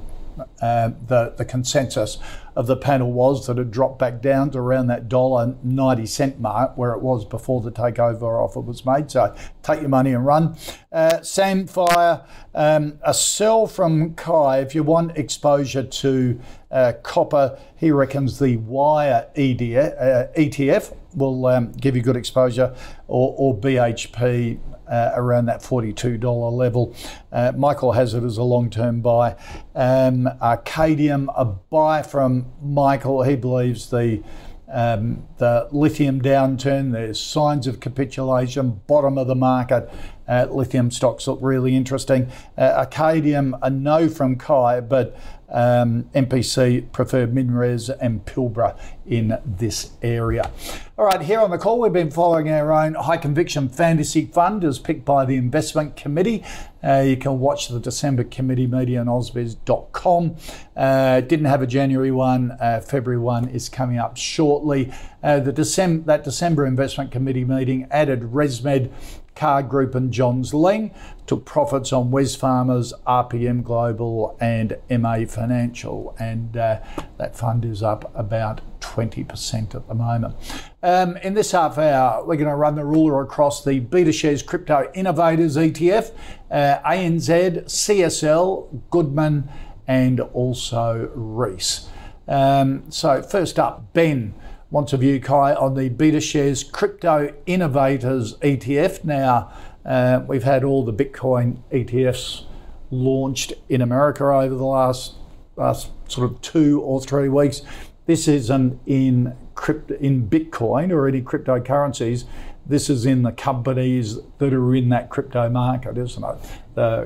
[0.60, 2.18] Uh, the the consensus
[2.56, 6.40] of the panel was that it dropped back down to around that dollar ninety cent
[6.40, 9.10] mark where it was before the takeover offer was made.
[9.10, 10.56] So take your money and run.
[10.90, 17.58] Uh, Sandfire, um, a sell from Kai if you want exposure to uh, copper.
[17.76, 22.74] He reckons the wire EDF, uh, ETF will um, give you good exposure,
[23.06, 26.94] or, or BHP uh, around that $42 level.
[27.32, 29.36] Uh, Michael has it as a long term buy.
[29.74, 33.22] Um, Arcadium, a buy from Michael.
[33.22, 34.22] He believes the
[34.70, 39.90] um, the lithium downturn, there's signs of capitulation, bottom of the market.
[40.28, 42.30] Uh, lithium stocks look really interesting.
[42.56, 45.18] Uh, Arcadium, a no from Kai, but
[45.50, 50.50] um, MPC preferred Minres and Pilbara in this area.
[50.98, 54.64] All right, here on the call, we've been following our own high conviction fantasy fund
[54.64, 56.44] as picked by the investment committee.
[56.82, 60.36] Uh, you can watch the December committee meeting on ausbiz.com.
[60.76, 64.92] Uh, didn't have a January one, uh, February one is coming up shortly.
[65.22, 68.90] Uh, the December that December investment committee meeting added ResMed.
[69.38, 70.92] Car Group and Johns Lyng
[71.26, 76.80] took profits on Wesfarmers, RPM Global, and MA Financial, and uh,
[77.18, 80.34] that fund is up about 20% at the moment.
[80.82, 84.90] Um, in this half hour, we're going to run the ruler across the Betashares Crypto
[84.92, 86.10] Innovators ETF,
[86.50, 89.48] uh, ANZ, CSL, Goodman,
[89.86, 91.88] and also Reece.
[92.26, 94.34] Um, so, first up, Ben
[94.70, 99.04] wants a view, Kai, on the Betashares Crypto Innovators ETF.
[99.04, 99.50] Now,
[99.84, 102.44] uh, we've had all the Bitcoin ETFs
[102.90, 105.14] launched in America over the last,
[105.56, 107.62] last sort of two or three weeks.
[108.06, 112.24] This isn't in crypto, in Bitcoin or any cryptocurrencies.
[112.66, 116.36] This is in the companies that are in that crypto market, isn't it?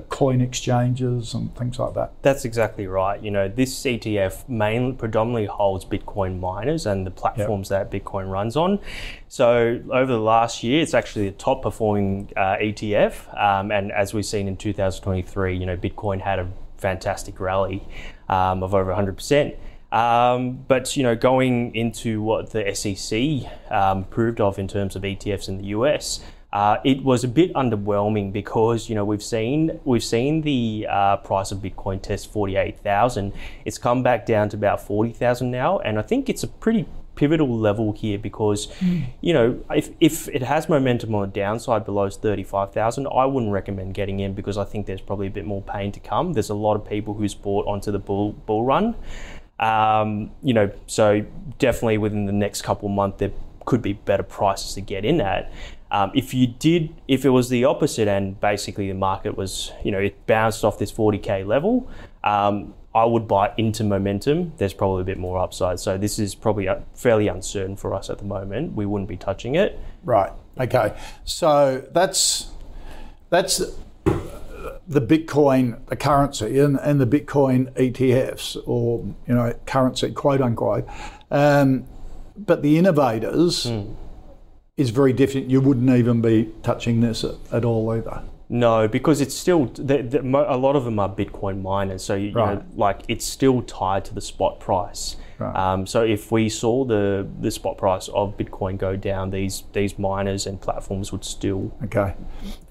[0.09, 2.13] Coin exchanges and things like that.
[2.23, 3.23] That's exactly right.
[3.23, 8.57] You know, this ETF mainly predominantly holds Bitcoin miners and the platforms that Bitcoin runs
[8.57, 8.79] on.
[9.29, 13.41] So over the last year, it's actually the top performing uh, ETF.
[13.41, 17.87] Um, and as we've seen in 2023, you know, Bitcoin had a fantastic rally
[18.29, 19.57] um, of over 100%.
[19.93, 25.03] Um, but you know, going into what the SEC um, proved of in terms of
[25.03, 26.21] ETFs in the US,
[26.53, 31.17] uh, it was a bit underwhelming because you know we've seen we've seen the uh,
[31.19, 33.33] price of Bitcoin test forty eight thousand.
[33.65, 36.87] It's come back down to about forty thousand now, and I think it's a pretty
[37.15, 38.69] pivotal level here because,
[39.21, 43.95] you know, if, if it has momentum on the downside below 35,000, I wouldn't recommend
[43.95, 46.33] getting in because I think there's probably a bit more pain to come.
[46.33, 48.95] There's a lot of people who's bought onto the bull, bull run.
[49.61, 51.25] Um, you know, so
[51.59, 53.19] definitely within the next couple of months,
[53.65, 55.53] could be better prices to get in at.
[55.91, 59.91] Um, if you did, if it was the opposite and basically the market was, you
[59.91, 61.91] know, it bounced off this 40k level,
[62.25, 64.53] um, I would buy into momentum.
[64.57, 65.81] There's probably a bit more upside.
[65.81, 68.75] So this is probably uh, fairly uncertain for us at the moment.
[68.75, 69.79] We wouldn't be touching it.
[70.03, 70.33] Right.
[70.59, 70.95] Okay.
[71.25, 72.51] So that's
[73.31, 73.63] that's
[74.87, 80.87] the Bitcoin, the currency, and, and the Bitcoin ETFs, or you know, currency, quote unquote.
[81.31, 81.87] Um,
[82.47, 83.67] but the innovators
[84.77, 85.51] is very different.
[85.51, 88.23] You wouldn't even be touching this at, at all either.
[88.49, 92.29] No, because it's still the, the, a lot of them are Bitcoin miners, so you,
[92.29, 95.17] you know, like it's still tied to the spot price.
[95.39, 95.57] Right.
[95.57, 99.99] Um, so if we saw the the spot price of Bitcoin go down, these these
[99.99, 102.15] miners and platforms would still Okay.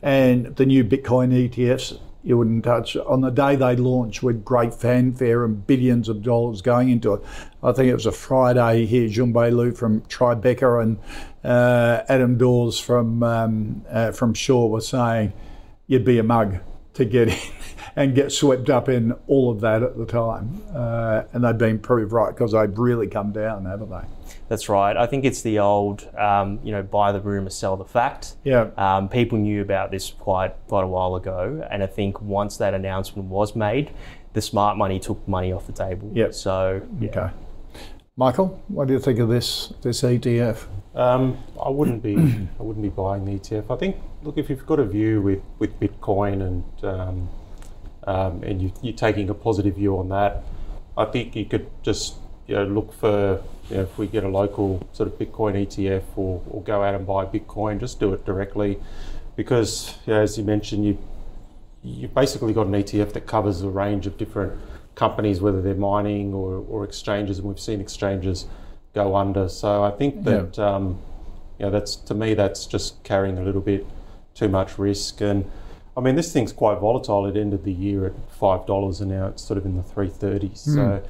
[0.03, 2.95] And the new Bitcoin ETFs, you wouldn't touch.
[2.95, 7.22] On the day they launched with great fanfare and billions of dollars going into it,
[7.63, 10.99] I think it was a Friday here, Jun Bei Liu from Tribeca and
[11.43, 15.34] uh, Adam Dawes from, um, uh, from Shaw were saying
[15.88, 16.59] you'd be a mug
[16.93, 17.39] to get in
[17.95, 20.61] and get swept up in all of that at the time.
[20.74, 24.20] Uh, and they've been proved right because they've really come down, haven't they?
[24.52, 24.97] That's right.
[24.97, 28.36] I think it's the old, um, you know, buy the rumor, sell the fact.
[28.43, 28.72] Yeah.
[28.76, 32.74] Um, people knew about this quite quite a while ago, and I think once that
[32.74, 33.93] announcement was made,
[34.34, 36.12] the smart money took money off the table.
[36.14, 36.34] Yep.
[36.34, 37.10] So yeah.
[37.12, 37.30] Okay.
[38.18, 40.66] Michael, what do you think of this this ETF?
[40.95, 42.18] Um, I wouldn't be
[42.60, 43.74] I wouldn't be buying the ETF.
[43.74, 47.30] I think look if you've got a view with, with Bitcoin and um,
[48.04, 50.43] um, and you, you're taking a positive view on that,
[50.97, 52.18] I think you could just
[52.52, 56.04] you know look for you know, if we get a local sort of Bitcoin ETF
[56.18, 58.78] or, or go out and buy Bitcoin, just do it directly
[59.38, 60.97] because you know, as you mentioned you
[61.84, 64.54] you've basically got an ETF that covers a range of different
[64.93, 68.45] companies, whether they're mining or, or exchanges, and we've seen exchanges
[68.93, 69.47] go under.
[69.47, 70.99] So I think that um,
[71.58, 73.88] you know that's to me that's just carrying a little bit
[74.36, 75.22] too much risk.
[75.22, 75.49] And
[75.95, 77.26] I mean this thing's quite volatile.
[77.26, 80.10] It ended the year at five dollars, and now it's sort of in the three
[80.10, 80.60] thirties.
[80.60, 81.02] So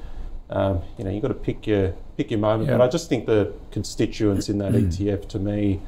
[0.52, 2.68] um, you know you've got to pick your pick your moment.
[2.68, 2.76] Yeah.
[2.76, 5.80] But I just think the constituents in that ETF to me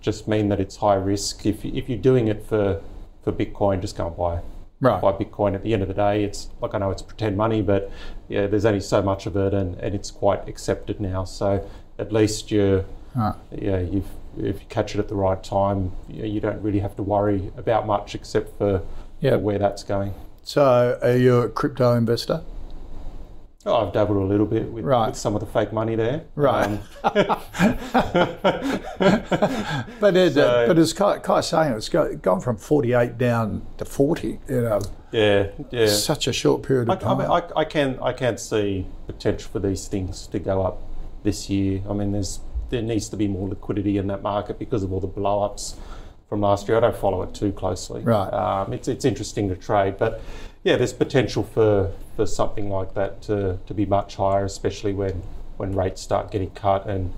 [0.00, 1.46] just mean that it's high risk.
[1.46, 2.80] If if you're doing it for
[3.22, 4.40] for Bitcoin, just go and buy
[4.80, 5.00] Right.
[5.00, 5.54] buy Bitcoin.
[5.54, 7.90] At the end of the day, it's like I know it's pretend money, but
[8.28, 11.24] yeah, there's only so much of it, and, and it's quite accepted now.
[11.24, 11.66] So
[11.98, 12.84] at least you're
[13.14, 13.34] Right.
[13.52, 16.96] yeah you've if you catch it at the right time, you, you don't really have
[16.96, 18.82] to worry about much except for
[19.20, 19.36] Yeah.
[19.36, 20.12] where that's going.
[20.42, 22.42] So, are you a crypto investor?
[23.66, 25.06] Oh, I've dabbled a little bit with, Right.
[25.08, 26.24] with some of the fake money there.
[26.34, 26.66] Right.
[26.66, 26.80] Um,
[30.00, 33.84] But it, So- but as Kai, Kai's saying, it's go, gone from 48 down to
[33.84, 34.38] 40.
[34.48, 34.80] You know,
[35.12, 35.86] yeah, yeah.
[35.86, 37.18] such a short period I, of I, time.
[37.18, 40.82] mean, I, I can I can see potential for these things to go up
[41.22, 41.82] this year.
[41.88, 42.40] I mean, there's
[42.70, 45.76] there needs to be more liquidity in that market because of all the blow-ups
[46.28, 46.76] from last year.
[46.76, 48.02] I don't follow it too closely.
[48.02, 48.28] Right.
[48.28, 50.20] Um, it's it's interesting to trade, but
[50.64, 55.22] yeah, there's potential for, for something like that to, to be much higher, especially when
[55.56, 57.12] when rates start getting cut and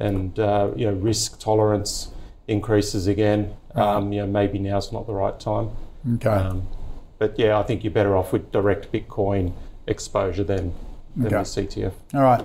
[0.00, 2.08] and uh, you know risk tolerance
[2.48, 3.54] increases again.
[3.74, 5.70] Um, you know, maybe now's not the right time.
[6.14, 6.28] okay.
[6.30, 6.66] Um,
[7.18, 9.52] but yeah, I think you're better off with direct Bitcoin
[9.86, 10.74] exposure than,
[11.16, 11.36] than Okay.
[11.42, 11.92] ETF.
[12.14, 12.42] All right.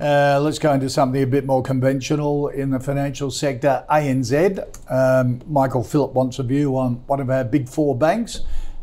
[0.00, 3.84] Uh, let's go into something a bit more conventional in the financial sector.
[3.90, 4.90] ANZ.
[4.90, 8.40] Um, Michael Phillip wants a view on one of our big four banks.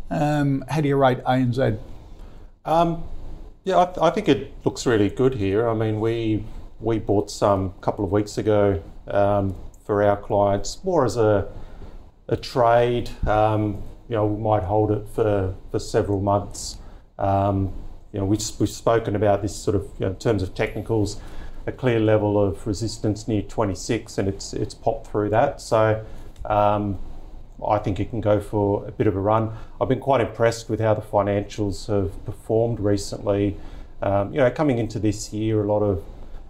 [0.09, 1.79] Um, how do you rate ANZ?
[2.65, 3.03] Um,
[3.63, 5.67] yeah, I, th- I think it looks really good here.
[5.67, 6.43] I mean, we
[6.79, 9.55] we bought some a couple of weeks ago um,
[9.85, 11.47] for our clients, more as a
[12.27, 13.09] a trade.
[13.27, 16.77] Um, you know, we might hold it for, for several months.
[17.19, 17.71] Um,
[18.11, 21.21] you know, we, we've spoken about this sort of you know, in terms of technicals,
[21.67, 25.61] a clear level of resistance near 26, and it's it's popped through that.
[25.61, 26.03] So.
[26.45, 26.97] Um,
[27.67, 29.51] I think it can go for a bit of a run.
[29.79, 33.57] I've been quite impressed with how the financials have performed recently.
[34.01, 36.03] Um, you know, coming into this year, a lot of,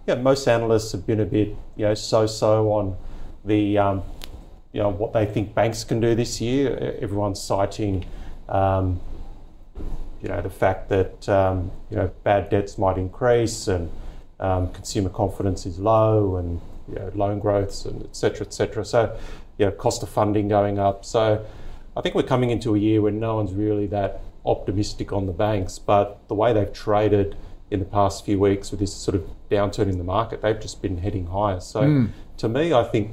[0.06, 2.96] you know, most analysts have been a bit, you know, so-so on
[3.44, 4.02] the, um,
[4.72, 6.96] you know, what they think banks can do this year.
[7.00, 8.06] Everyone's citing,
[8.48, 9.00] um,
[10.22, 13.90] you know, the fact that, um, you know, bad debts might increase and
[14.38, 18.84] um, consumer confidence is low and, you know, loan growths and et cetera, et cetera.
[18.84, 19.18] So,
[19.60, 21.04] you know, cost of funding going up.
[21.04, 21.44] So
[21.94, 25.32] I think we're coming into a year when no one's really that optimistic on the
[25.34, 27.36] banks, but the way they've traded
[27.70, 30.40] in the past few weeks with this sort of downturn in the market.
[30.40, 31.60] They've just been heading higher.
[31.60, 32.06] So
[32.38, 33.12] to me, I think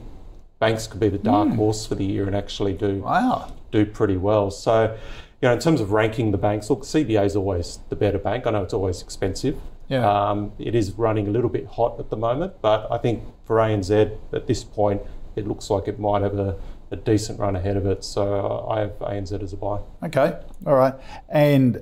[0.59, 3.51] banks could be the dark horse for the year and actually do Wow.
[3.71, 4.49] do pretty well.
[4.49, 4.95] So,
[5.41, 8.47] you know, in terms of ranking the banks, look, CBA is always the better bank.
[8.47, 9.57] I know it's always expensive.
[9.89, 10.09] Yeah.
[10.09, 13.57] Um, it is running a little bit hot at the moment, but I think for
[13.57, 15.01] ANZ at this point,
[15.37, 16.57] it looks like it might have a,
[16.91, 18.03] a decent run ahead of it.
[18.03, 19.79] So I have ANZ as a buy.
[20.03, 20.37] Okay.
[20.65, 20.95] All right.
[21.29, 21.81] And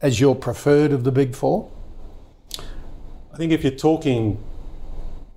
[0.00, 1.70] as your preferred of the big four?
[3.32, 4.42] I think if you're talking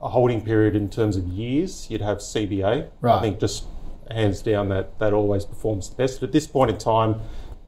[0.01, 2.89] a holding period in terms of years, you'd have CBA.
[3.01, 3.15] Right.
[3.17, 3.65] I think just
[4.11, 6.23] hands down that that always performs the best.
[6.23, 7.15] At this point in time,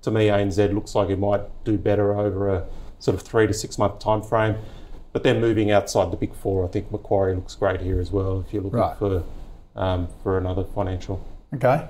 [0.04, 2.66] to me, ANZ looks like it might do better over a
[3.00, 4.56] sort of three to six month time frame.
[5.12, 8.42] But then moving outside the big four, I think Macquarie looks great here as well.
[8.46, 8.96] If you're looking Right.
[8.98, 9.24] for
[9.76, 11.26] um, for another financial.
[11.54, 11.88] Okay.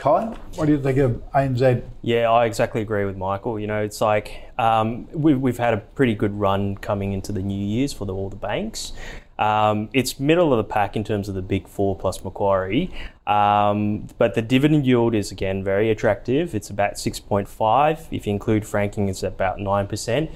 [0.00, 1.82] Kai, what do you think of ANZ?
[2.00, 3.60] Yeah, I exactly agree with Michael.
[3.60, 7.42] You know, it's like um, we, we've had a pretty good run coming into the
[7.42, 8.94] new years for the, all the banks.
[9.38, 12.94] Um, it's middle of the pack in terms of the big four plus Macquarie,
[13.26, 16.54] um, but the dividend yield is again very attractive.
[16.54, 18.06] It's about 6.5.
[18.10, 20.30] If you include franking, it's about 9%.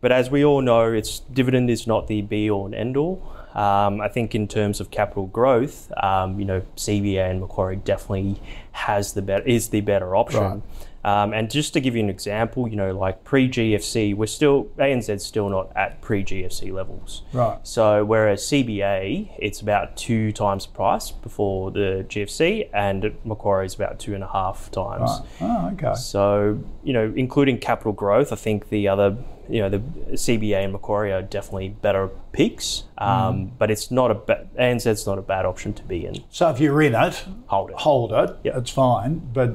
[0.00, 3.35] But as we all know, it's dividend is not the be all and end all.
[3.56, 8.38] Um, I think in terms of capital growth, um, you know, CBA and Macquarie definitely
[8.72, 10.42] has the better is the better option.
[10.42, 10.62] Right.
[11.06, 14.64] Um, and just to give you an example, you know, like pre GFC, we're still
[14.76, 17.22] ANZ's still not at pre GFC levels.
[17.32, 17.58] Right.
[17.62, 23.74] So whereas CBA, it's about two times the price before the GFC, and Macquarie is
[23.76, 25.10] about two and a half times.
[25.40, 25.94] Oh, okay.
[25.94, 29.16] So, you know, including capital growth, I think the other,
[29.48, 29.78] you know, the
[30.16, 32.82] CBA and Macquarie are definitely better picks.
[32.98, 36.24] Um, But it's not a ba- ANZ's not a bad option to be in.
[36.30, 37.76] So if you're in it, Hold it.
[37.76, 38.36] hold it.
[38.42, 38.56] Yep.
[38.56, 39.20] It's fine.
[39.32, 39.54] But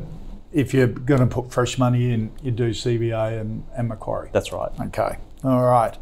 [0.51, 4.29] if you're going to put fresh money in, you do CBA and, and Macquarie.
[4.31, 4.71] That's right.
[4.79, 5.17] Okay.
[5.43, 5.97] All right.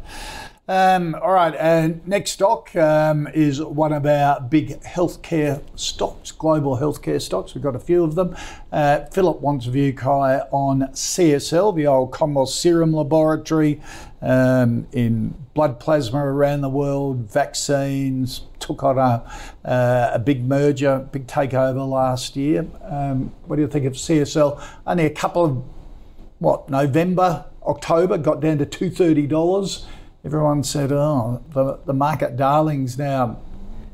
[0.68, 1.54] Um, all right.
[1.56, 7.54] And next stock um, is one of our big healthcare stocks, global healthcare stocks.
[7.54, 8.36] We've got a few of them.
[8.70, 13.80] Uh, Philip wants a view, Kai, on CSL, the old Commonwealth Serum Laboratory
[14.22, 21.06] um, in blood plasma around the world, vaccines, took on a, uh, a big merger,
[21.10, 22.66] big takeover last year.
[22.84, 24.62] Um, what do you think of CSL?
[24.86, 25.64] Only a couple of
[26.38, 29.86] what November, October got down to two thirty dollars.
[30.24, 33.38] Everyone said, "Oh, the, the market darlings now,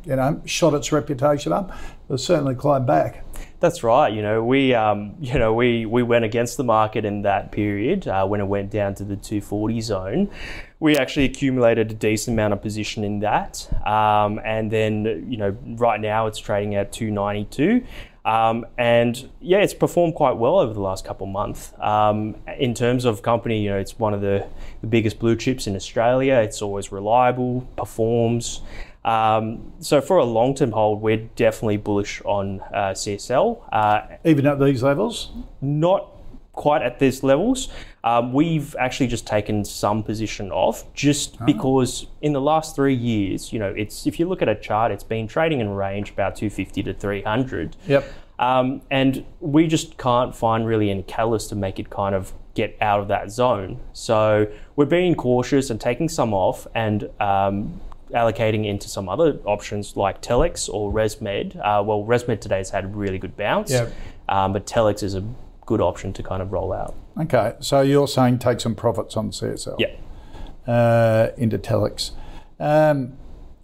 [0.04, 1.72] you know, shot its reputation up."
[2.08, 3.24] They've certainly climbed back.
[3.58, 4.12] That's right.
[4.12, 8.06] You know, we um, you know we we went against the market in that period
[8.06, 10.30] uh, when it went down to the 240 zone.
[10.78, 15.56] We actually accumulated a decent amount of position in that, um, and then you know
[15.64, 17.84] right now it's trading at 292.
[18.26, 21.72] Um, and yeah, it's performed quite well over the last couple of months.
[21.78, 24.44] Um, in terms of company, you know, it's one of the,
[24.80, 26.34] the biggest blue chips in Australia.
[26.34, 28.62] It's always reliable, performs.
[29.04, 33.62] Um, so for a long-term hold, we're definitely bullish on uh, CSL.
[33.72, 36.10] Uh, Even at these levels, not
[36.56, 37.68] quite at these levels.
[38.02, 43.52] Um, we've actually just taken some position off just because in the last three years,
[43.52, 46.34] you know, it's if you look at a chart, it's been trading in range about
[46.34, 47.76] 250 to 300.
[47.86, 48.12] Yep.
[48.38, 52.76] Um, and we just can't find really any catalyst to make it kind of get
[52.80, 53.80] out of that zone.
[53.92, 57.80] So we're being cautious and taking some off and um,
[58.12, 61.56] allocating into some other options like Telix or ResMed.
[61.56, 63.92] Uh, well, ResMed today has had a really good bounce, Yep.
[64.28, 65.24] um, but Telix is a
[65.66, 66.94] good option to kind of roll out.
[67.20, 67.54] okay.
[67.60, 69.76] So you're saying take some profits on CSL.
[69.78, 69.94] Yeah.
[70.66, 72.12] uh, into Telix.
[72.58, 73.12] Um,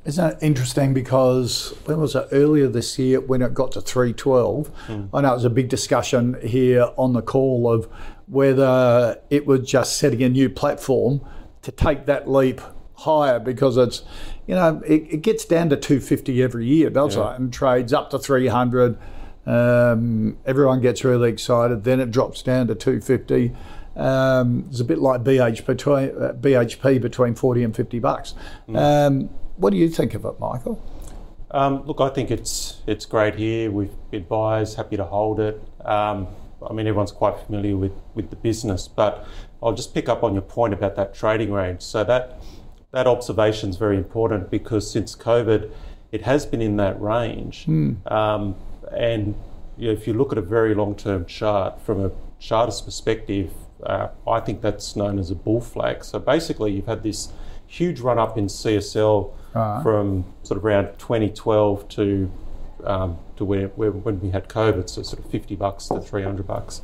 [0.05, 4.71] isn't it interesting because when was it earlier this year when it got to 312?
[5.15, 7.89] I know it was a big discussion here on the call of
[8.27, 11.21] whether it was just setting a new platform
[11.63, 12.61] to take that leap
[12.95, 14.03] higher because it's,
[14.47, 17.37] you know, it, it gets down to 250 every year, doesn't it?
[17.41, 18.99] And trades up to 300.
[19.47, 21.85] Um, everyone gets really excited.
[21.85, 23.53] Then it drops down to 250.
[23.97, 28.35] Um, it's a bit like BH between, uh, BHP between 40 and 50 bucks.
[28.75, 30.83] Um, what do you think of it, Michael?
[31.51, 33.71] Um, look, I think it's it's great here.
[33.71, 35.63] We've been buyers, happy to hold it.
[35.85, 36.27] Um,
[36.67, 39.27] I mean, everyone's quite familiar with, with the business, but
[39.63, 41.83] I'll just pick up on your point about that trading range.
[41.83, 42.41] So that
[42.93, 45.71] that observation is very important because since COVID,
[46.11, 47.67] it has been in that range.
[48.07, 48.55] Um,
[48.97, 49.35] and
[49.79, 53.51] you know, if you look at a very long term chart from a chartist perspective,
[53.85, 56.05] uh, I think that's known as a bull flag.
[56.05, 57.31] So basically, you've had this
[57.67, 59.83] huge run up in CSL Right.
[59.83, 62.31] from sort of around 2012 to
[62.85, 66.47] um, to where, where when we had COVID, so sort of 50 bucks to 300
[66.47, 66.81] bucks.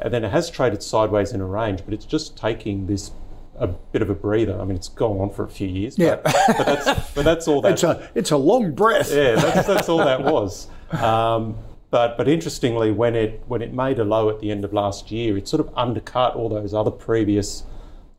[0.00, 3.10] And then it has traded sideways in a range, but it's just taking this
[3.58, 4.60] a bit of a breather.
[4.60, 5.98] I mean, it's gone on for a few years.
[5.98, 6.16] Yeah.
[6.22, 7.72] But, but, that's, but that's all that.
[7.72, 9.10] It's a it's a long breath.
[9.12, 10.68] yeah, that's, that's all that was.
[10.92, 11.56] Um,
[11.90, 15.10] but but interestingly, when it when it made a low at the end of last
[15.10, 17.64] year, it sort of undercut all those other previous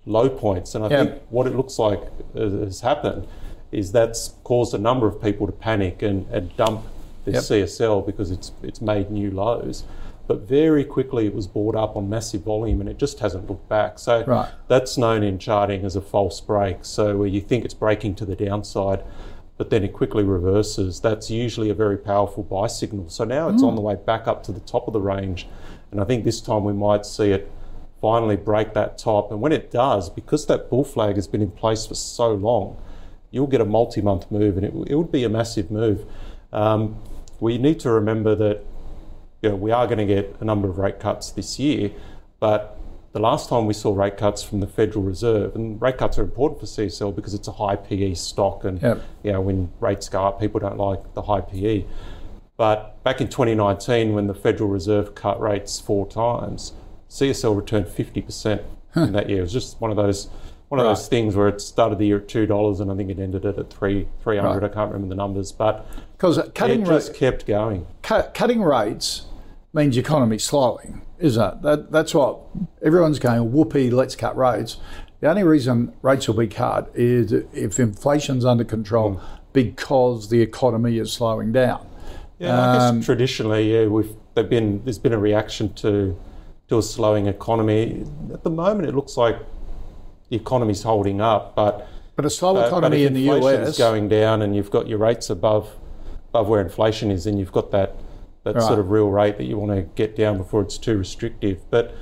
[0.06, 0.74] low points.
[0.76, 1.04] And I Yeah.
[1.04, 2.02] think what it looks like
[2.34, 3.28] has has happened
[3.72, 6.82] is that's caused a number of people to panic and, and dump
[7.26, 7.44] their Yep.
[7.44, 9.84] CSL because it's it's made new lows.
[10.28, 13.68] But very quickly it was bought up on massive volume and it just hasn't looked
[13.70, 13.98] back.
[14.00, 14.50] So Right.
[14.68, 16.78] that's known in charting as a false break.
[16.84, 19.04] So where you think it's breaking to the downside,
[19.58, 21.00] but then it quickly reverses.
[21.00, 23.10] That's usually a very powerful buy signal.
[23.10, 25.48] So now it's on the way back up to the top of the range.
[25.92, 27.52] And I think this time we might see it
[28.00, 29.32] finally break that top.
[29.32, 32.78] And when it does, because that bull flag has been in place for so long,
[33.32, 36.06] you'll get a multi month move and it, it would be a massive move.
[36.54, 37.02] Um,
[37.40, 38.64] we need to remember that
[39.42, 41.92] you know, we are going to get a number of rate cuts this year,
[42.40, 42.77] but
[43.18, 46.22] the last time we saw rate cuts from the Federal Reserve, and rate cuts are
[46.24, 49.02] important for CSL because it's a high PE stock, and Yep.
[49.24, 51.86] you know when rates go up, people don't like the high PE.
[52.58, 56.74] But back in 2019, when the Federal Reserve cut rates four times,
[57.10, 58.62] CSL returned 50%
[58.96, 59.40] in that year.
[59.40, 60.30] It was just one of those
[60.70, 60.92] one of Right.
[60.92, 63.46] those things where it started the year at two dollars, and I think it ended
[63.46, 64.62] it at three three hundred.
[64.62, 64.72] Right.
[64.72, 65.86] I can't remember the numbers, but
[66.18, 67.88] Because cutting it ra- kept going.
[68.04, 69.26] cut, cutting rates
[69.74, 71.62] means the economy's slowing, isn't it?
[71.62, 72.40] That, that's what
[72.84, 74.78] everyone's going, whoopee, let's cut rates.
[75.20, 79.20] The only reason rates will be cut is if inflation's under control
[79.54, 81.88] because the economy is slowing down.
[82.38, 86.16] Yeah, I Um, guess traditionally, yeah, we've they've been there's been a reaction to
[86.68, 88.06] to a slowing economy.
[88.32, 89.38] At the moment, it looks like
[90.30, 94.08] the economy's holding up, but But a slow but, economy in the US, is going
[94.10, 95.70] down, and you've got your rates above
[96.30, 97.96] above where inflation is, and you've got that
[98.48, 98.64] that Right.
[98.68, 101.60] sort of real rate that you want to get down before it's too restrictive.
[101.70, 101.94] But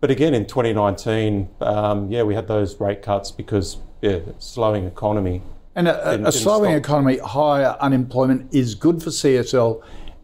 [0.00, 5.42] but again, in 2019, um, yeah, we had those rate cuts because yeah, slowing economy.
[5.74, 6.78] and a, didn't- a, didn't slowing stop.
[6.84, 9.82] economy, higher unemployment is good for CSL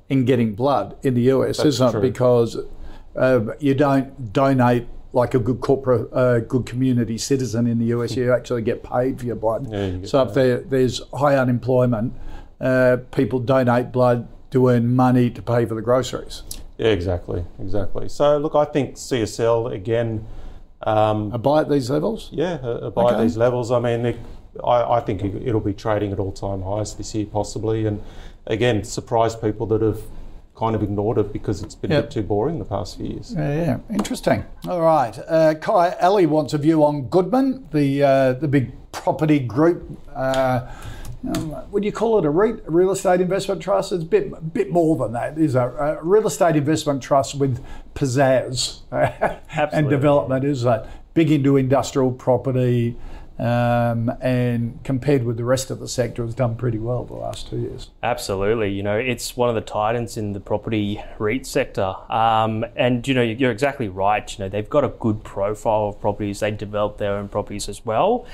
[0.08, 2.00] in getting blood in the US, That's isn't true.
[2.00, 2.02] it?
[2.02, 2.56] Because
[3.16, 8.16] uh, you don't donate like a good corporate, uh, good community citizen in the US.
[8.16, 9.68] You actually get paid for your blood.
[9.70, 12.14] Yeah, you so if there, there's high unemployment,
[12.60, 16.42] uh, people donate blood to earn money to pay for the groceries.
[16.78, 18.08] Yeah, exactly, exactly.
[18.08, 20.24] So look, I think CSL again.
[20.84, 22.28] Um, A buy at these levels?
[22.32, 23.22] Yeah, uh, by Okay.
[23.22, 23.70] these levels.
[23.70, 24.16] I mean, it,
[24.64, 28.00] I, I think it- it'll be trading at all-time highs this year, possibly, and
[28.46, 30.00] again, surprise people that have
[30.56, 33.32] kind of ignored it because it's been a bit too boring the past few years.
[33.36, 34.44] Yeah, yeah, interesting.
[34.68, 39.38] All right, uh, Kai Ali wants a view on Goodman, the uh, the big property
[39.38, 39.82] group.
[40.14, 40.66] Uh,
[41.24, 43.92] um, would you call it a REIT, a real estate investment trust?
[43.92, 45.38] It's a bit bit more than that.
[45.38, 47.64] It's a, a real estate investment trust with
[47.94, 48.80] pizzazz
[49.50, 50.44] and development.
[50.44, 52.96] Is that big into industrial property?
[53.38, 57.48] Um, and compared with the rest of the sector, has done pretty well the last
[57.48, 57.90] two years.
[58.02, 58.70] Absolutely.
[58.70, 61.94] You know, it's one of the titans in the property REIT sector.
[62.08, 64.38] Um, and, you know, you're exactly right.
[64.38, 66.40] You know, they've got a good profile of properties.
[66.40, 68.26] They develop their own properties as well.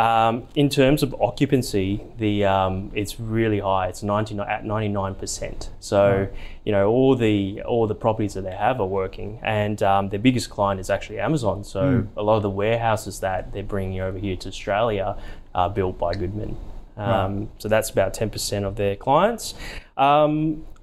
[0.00, 3.88] Um, in terms of occupancy, the um, it's really high.
[3.88, 5.68] It's 99 at 99%.
[5.80, 6.28] So,
[6.64, 10.18] you know, all the all the properties that they have are working, and um, their
[10.18, 11.64] biggest client is actually Amazon.
[11.64, 11.80] So,
[12.16, 15.16] a lot of the warehouses that they're bringing over here to Australia
[15.54, 16.56] are built by Goodman.
[16.96, 19.54] Um, So that's about ten percent of their clients.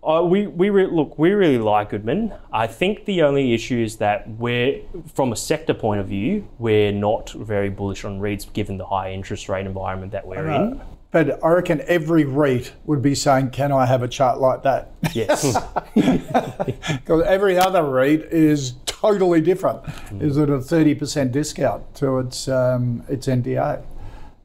[0.05, 2.33] I, we we re- look we really like Goodman.
[2.51, 4.81] I think the only issue is that we're
[5.13, 9.11] from a sector point of view we're not very bullish on REITs given the high
[9.11, 10.81] interest rate environment that we're in.
[11.11, 14.91] But I reckon every REIT would be saying, "Can I have a chart like that?"
[15.13, 15.57] Yes,
[15.95, 19.81] Because every other REIT is totally different.
[20.19, 23.81] Is it a thirty percent discount to its um, its NTA?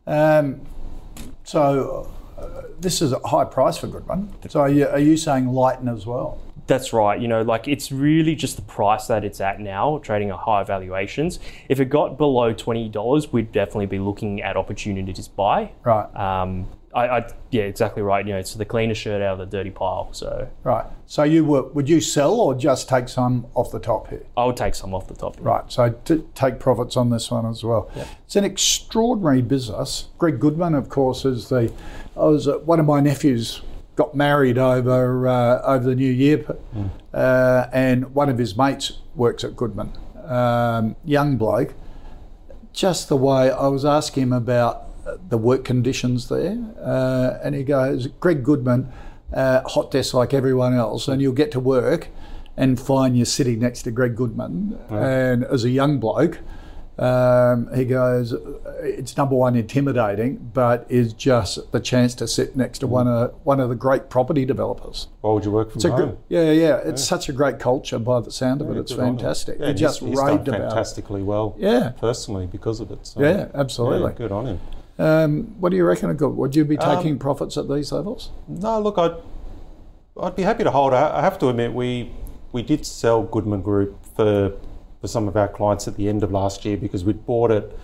[0.06, 0.60] Um,
[1.44, 2.21] so uh,
[2.80, 4.32] this is a high price for Goodman.
[4.48, 6.40] So are you, are you saying Lighten as well?
[6.68, 7.20] that's right.
[7.20, 10.62] You know, like it's really just the price that it's at now, trading at high
[10.62, 11.40] valuations.
[11.68, 15.72] If it got below twenty dollars, we'd definitely be looking at opportunities to buy.
[15.82, 18.26] Right, Um, I, I yeah, exactly right.
[18.26, 20.12] You know, it's the cleanest shirt out of the dirty pile.
[20.12, 20.86] So right.
[21.06, 24.24] So you were, would you sell or just take some off the top here?
[24.36, 25.36] I would take some off the top.
[25.40, 27.90] Right, so t- take profits on this one as well.
[28.24, 30.08] It's an extraordinary business.
[30.18, 31.72] Greg Goodman, of course, is the.
[32.16, 33.62] I was uh, one of my nephews
[33.96, 36.44] got married over uh, over the New Year,
[37.12, 39.92] uh, and one of his mates works at Goodman.
[40.24, 41.74] Um, young bloke.
[42.72, 44.84] Just the way I was asking him about
[45.28, 48.88] the work conditions there, uh, and he goes, "Greg Goodman,
[49.32, 52.08] uh, hot desk like everyone else, and you'll get to work."
[52.54, 54.78] and find you're sitting next to Greg Goodman.
[54.90, 56.40] And as a young bloke,
[56.98, 58.34] Um, he goes,
[58.82, 63.32] it's number one intimidating, but is just the chance to sit next to one of
[63.44, 65.08] one of the great property developers.
[65.22, 66.18] Why would you work from It's home?
[66.28, 66.76] yeah, yeah.
[66.84, 68.76] It's such a great culture by the sound of it.
[68.76, 69.16] It's Good on him.
[69.16, 69.58] fantastic.
[69.58, 70.64] Yeah, he just he's, he's done raved about it.
[70.68, 71.54] fantastically well.
[71.58, 71.92] Yeah.
[71.98, 73.06] personally because of it.
[73.06, 74.10] So, Yeah, absolutely.
[74.10, 74.60] yeah, good on him.
[74.98, 76.12] Um, what do you reckon?
[76.14, 76.36] Good.
[76.36, 78.30] Would you be Um, taking profits at these levels?
[78.48, 79.14] No, look, I'd
[80.20, 80.92] I'd be happy to hold.
[80.92, 82.10] I have to admit, we
[82.52, 84.52] we did sell Goodman Group for
[85.00, 87.76] for some of our clients at the end of last year because we'd bought it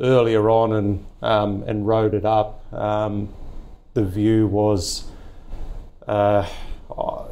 [0.00, 2.72] earlier on and um, and rode it up.
[2.72, 3.28] Um,
[3.94, 5.10] the view was,
[6.06, 6.46] uh,
[6.96, 7.24] uh,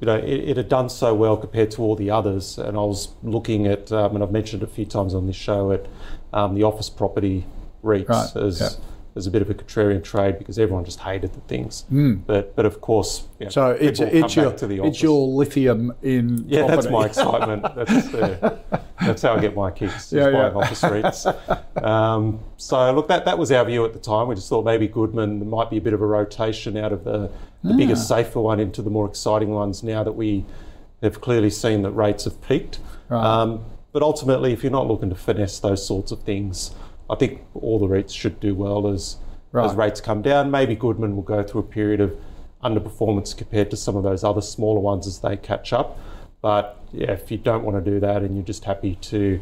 [0.00, 2.80] you know, it, it had done so well compared to all the others, and I
[2.80, 5.86] was looking at, um, and I've mentioned it a few times on this show, at
[6.34, 7.46] um, the office property
[7.86, 8.68] REITs Right, as yeah.
[9.14, 11.84] as a bit of a contrarian trade because everyone just hated the things.
[12.26, 13.50] But but of course, you know.
[13.50, 17.62] So it's it's your back to the it's your lithium in yeah, that's my excitement.
[17.74, 18.58] That's uh,
[19.00, 20.12] that's how I get my kicks.
[20.12, 21.62] Yeah, Yeah, office REITs.
[21.82, 24.28] Um, so look, that that was our view at the time.
[24.28, 27.04] We just thought maybe Goodman there might be a bit of a rotation out of
[27.04, 27.30] the
[27.62, 27.76] the Ah.
[27.76, 29.82] bigger, safer one into the more exciting ones.
[29.82, 30.44] Now that we
[31.02, 32.78] have clearly seen that rates have peaked.
[33.08, 33.22] Right.
[33.24, 36.70] Um, but ultimately, if you're not looking to finesse those sorts of things,
[37.08, 39.16] I think all the REITs should do well as
[39.52, 39.64] Right.
[39.66, 40.50] as rates come down.
[40.50, 42.14] Maybe Goodman will go through a period of
[42.62, 45.98] underperformance compared to some of those other smaller ones as they catch up.
[46.42, 49.40] But yeah, if you don't want to do that and you're just happy to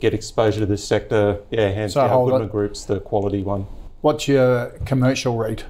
[0.00, 2.50] get exposure to this sector, yeah, hands So down, Goodman it.
[2.52, 3.66] Group's the quality one.
[4.00, 5.64] What's your commercial rate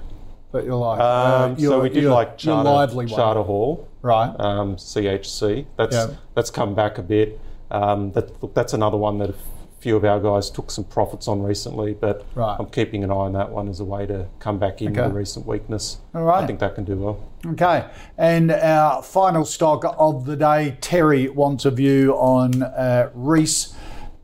[0.53, 1.01] that you like?
[1.01, 4.35] Uh, Um, your- so we did like Charter, lively one, Charter Hall, right?
[4.41, 5.67] um, CHC.
[5.77, 6.07] That's Yeah.
[6.35, 7.39] that's come back a bit.
[7.71, 9.35] Um, that, that's another one that a
[9.83, 12.55] few of our guys took some profits on recently, but Right.
[12.57, 15.09] I'm keeping an eye on that one as a way to come back in Okay.
[15.09, 15.99] the recent weakness.
[16.15, 16.45] All right.
[16.45, 17.17] I think that can do well.
[17.45, 17.85] Okay,
[18.17, 23.75] and our final stock of the day, Terry wants a view on uh, Reece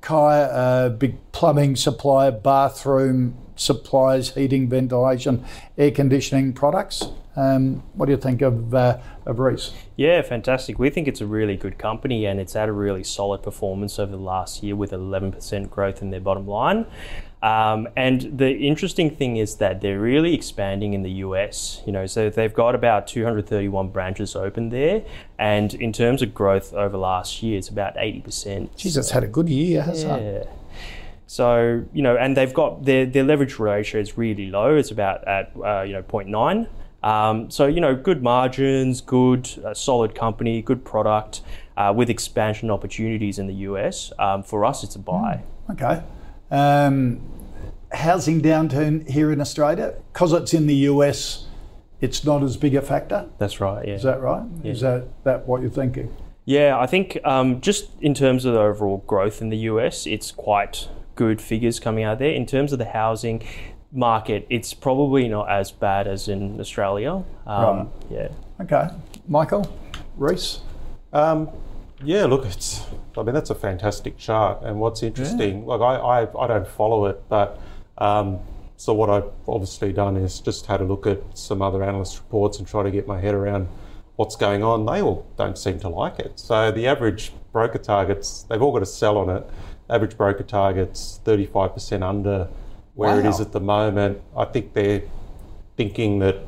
[0.01, 5.45] Kai, uh, big plumbing supplier, bathroom supplies, heating, ventilation,
[5.77, 7.09] air conditioning products.
[7.39, 9.73] Um, what do you think of uh, of Reece?
[9.95, 10.77] Yeah, fantastic.
[10.81, 14.11] We think it's a really good company and it's had a really solid performance over
[14.11, 16.87] the last year with 11% growth in their bottom line.
[17.41, 21.81] Um, and the interesting thing is that they're really expanding in the US.
[21.87, 25.05] You know, so they've got about 231 branches open there,
[25.39, 28.77] and in terms of growth over last year, it's about 80%.
[28.77, 30.47] Jesus, had a good year, hasn't it?
[30.49, 30.53] Yeah.
[31.29, 34.75] So you know, and they've got their their leverage ratio is really low.
[34.75, 36.67] It's about at uh, you know 0.9.
[37.03, 41.43] Um, so you know, good margins, good uh, solid company, good product
[41.77, 44.13] uh, with expansion opportunities in the US.
[44.19, 45.43] Um, for us, it's a buy.
[45.71, 46.03] Okay.
[46.51, 47.21] Um,
[47.93, 51.47] housing downturn here in Australia because it's in the US.
[52.01, 53.29] It's not as big a factor.
[53.39, 53.87] That's right.
[53.87, 53.95] Yeah.
[53.95, 54.45] Is that right?
[54.65, 56.15] Is that that what you're thinking?
[56.45, 60.33] Yeah, I think um, just in terms of the overall growth in the US, it's
[60.33, 62.31] quite good figures coming out there.
[62.31, 63.47] In terms of the housing
[63.93, 67.25] market, it's probably not as bad as in Australia.
[67.47, 68.29] Um, Yeah.
[68.61, 68.89] Okay,
[69.29, 69.71] Michael,
[70.17, 70.61] Reece.
[71.13, 71.49] Um,
[72.03, 72.87] yeah, look, it's.
[73.17, 74.63] I mean, that's a fantastic chart.
[74.63, 77.59] And what's interesting, like I, I, I don't follow it, but
[77.99, 78.39] um,
[78.77, 82.59] so what I've obviously done is just had a look at some other analyst reports
[82.59, 83.69] and try to get my head around
[84.15, 84.87] what's going on.
[84.87, 86.39] They all don't seem to like it.
[86.39, 89.45] So the average broker targets, they've all got a sell on it.
[89.91, 92.49] Average broker targets 35% under
[92.99, 94.21] where it is at the moment.
[94.37, 95.03] I think they're
[95.77, 96.39] thinking that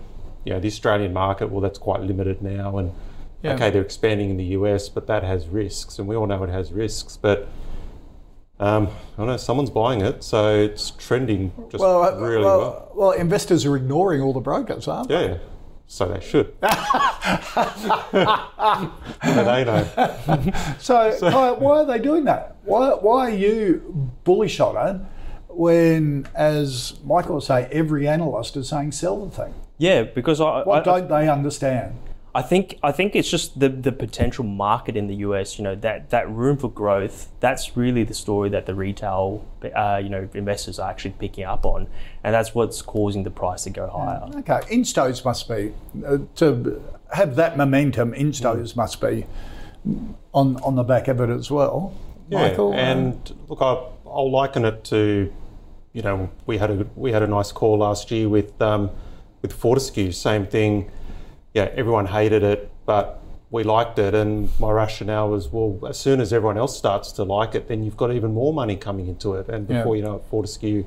[0.44, 2.92] you know the Australian market, well, that's quite limited now, and
[3.42, 3.55] Yeah.
[3.55, 6.51] okay, they're expanding in the US, but that has risks, and we all know it
[6.51, 7.16] has risks.
[7.16, 7.46] But
[8.59, 12.59] um, I don't know someone's buying it, so it's trending just Well, uh, really well.
[12.59, 15.28] well, well, investors are ignoring all the brokers, aren't they?
[15.28, 15.36] Yeah,
[15.86, 16.53] so they should.
[16.61, 16.68] they
[19.64, 19.84] know.
[20.80, 22.57] So, Kai, why are they doing that?
[22.64, 25.01] Why, why are you bullish on it
[25.53, 29.55] when, as Michael was saying, every analyst is saying sell the thing?
[29.78, 31.96] Yeah, because I, What I, don't they understand?
[32.32, 35.59] I think I think it's just the the potential market in the US.
[35.59, 37.28] You know that that room for growth.
[37.40, 39.44] That's really the story that the retail,
[39.74, 41.88] uh, you know, investors are actually picking up on,
[42.22, 44.20] and that's what's causing the price to go higher.
[44.38, 45.72] Okay, instos must be
[46.07, 46.80] uh, to
[47.12, 48.12] have that momentum.
[48.12, 49.26] Instos must be
[50.32, 51.92] on on the back of it as well.
[52.28, 53.72] Yeah, Michael, and look, I,
[54.09, 55.32] I'll liken it to,
[55.93, 58.91] you know, we had a we had a nice call last year with um,
[59.43, 60.12] with Fortescue.
[60.12, 60.91] Same thing.
[61.55, 63.20] Yeah, everyone hated it, but
[63.51, 67.24] we liked it, and my rationale was, well, as soon as everyone else starts to
[67.24, 69.78] like it, then you've got even more money coming into it, and Yeah.
[69.78, 70.84] before you know it, Fortescue,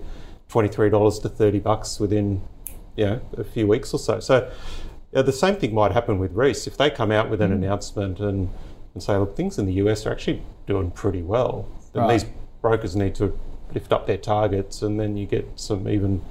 [0.47, 2.41] twenty three dollars to thirty bucks within,
[2.95, 4.19] you know, a few weeks or so.
[4.19, 4.49] So.
[5.15, 7.57] Yeah, the same thing might happen with Reece if they come out with an Mm.
[7.65, 8.49] announcement and,
[8.95, 11.67] and say, look, things in the US are actually doing pretty well.
[11.93, 12.13] Then Right.
[12.19, 12.25] these
[12.63, 13.37] brokers need to
[13.73, 16.21] lift up their targets, and then you get some even.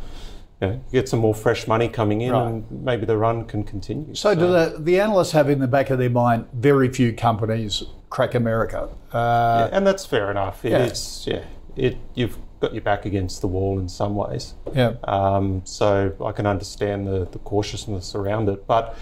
[0.61, 2.47] You know, get some more fresh money coming in, Right.
[2.47, 4.15] and maybe the run can continue.
[4.15, 7.83] So, do the, the analysts have in the back of their mind very few companies
[8.11, 8.89] crack America?
[9.13, 10.65] Uh, Yeah, and that's fair enough.
[10.65, 10.85] It Yeah.
[10.85, 11.41] is, yeah.
[11.75, 14.55] It you've got your back against the wall in some ways.
[14.73, 14.93] yeah.
[15.03, 18.65] Um, so I can understand the, the cautiousness around it.
[18.69, 18.95] But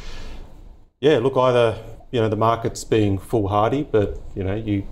[0.98, 1.76] yeah, look, either
[2.10, 4.84] you know the market's being foolhardy, but you know you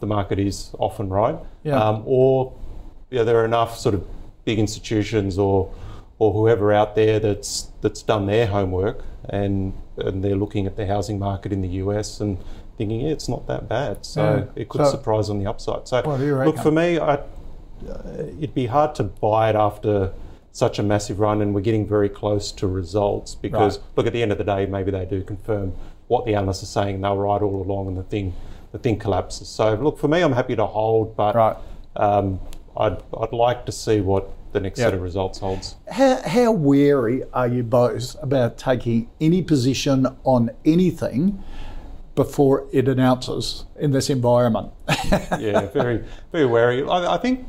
[0.00, 1.80] the market is often right, Yeah.
[1.80, 2.52] um, or
[3.10, 4.04] yeah, there are enough sort of
[4.44, 5.72] big institutions or
[6.18, 10.86] or whoever out there that's that's done their homework and and they're looking at the
[10.86, 12.38] housing market in the US and
[12.78, 14.04] thinking yeah, it's not that bad.
[14.04, 14.44] So Yeah.
[14.62, 15.88] it could So- surprise on the upside.
[15.88, 17.18] So What do you look for me, I
[18.38, 20.12] it'd be hard to buy it after
[20.52, 23.34] such a massive run, and we're getting very close to results.
[23.34, 23.86] Because Right.
[23.96, 25.74] look, at the end of the day, maybe they do confirm
[26.08, 26.94] what the analysts are saying.
[26.96, 28.32] And They're right all along, and the thing
[28.72, 29.48] the thing collapses.
[29.48, 31.56] So look, for me, I'm happy to hold, but Right.
[31.96, 32.40] um,
[32.76, 35.76] I'd I'd like to see what the next set of results holds.
[35.90, 41.42] How, how wary are you both about taking any position on anything
[42.14, 44.72] before it announces in this environment?
[45.38, 46.82] yeah, very, very wary.
[46.82, 47.46] I, I think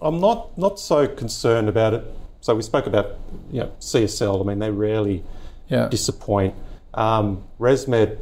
[0.00, 2.04] I'm not not so concerned about it.
[2.40, 3.16] So we spoke about
[3.50, 4.40] you know CSL.
[4.40, 5.24] I mean, they rarely
[5.68, 5.88] yeah.
[5.88, 6.54] disappoint.
[6.94, 8.18] Um, ResMed,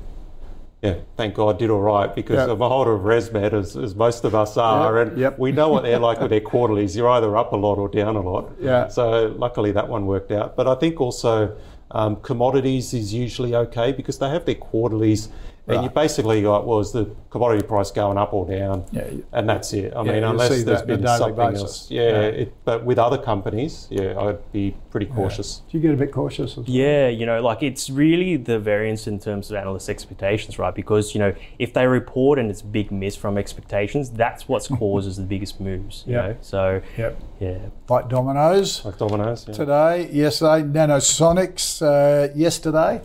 [0.83, 2.53] yeah, thank God, did all right because Yeah.
[2.53, 5.39] I'm a holder of ResMed, as, as most of us are, Yep, and yep.
[5.39, 6.95] we know what they're like with their quarterlies.
[6.97, 8.53] You're either up a lot or down a lot.
[8.61, 8.89] Yeah.
[8.89, 10.55] So luckily that one worked out.
[10.55, 11.57] But I think also
[11.91, 15.29] um, commodities is usually okay because they have their quarterlies,
[15.69, 18.85] and you basically got well, is the commodity price going up or down?
[18.93, 19.93] Yeah, you- and that's it.
[19.95, 21.63] I Yeah, mean, unless see there's that on a been daily something basis.
[21.63, 21.91] else.
[21.91, 22.21] Yeah, Yeah.
[22.43, 25.63] It, but with other companies, yeah, I'd be pretty cautious.
[25.71, 26.53] Do you get a bit cautious?
[26.53, 26.67] As well?
[26.69, 30.75] Yeah, you know, like it's really the variance in terms of analyst expectations, right?
[30.75, 34.67] Because, you know, if they report and it's a big miss from expectations, that's what
[34.79, 36.23] causes the biggest moves, you Yeah.
[36.29, 36.37] know?
[36.41, 37.21] So, Yep.
[37.41, 37.59] yeah.
[37.89, 39.55] Like Domino's Like Domino's Yeah.
[39.55, 43.01] today, yesterday, Nanosonics uh, yesterday.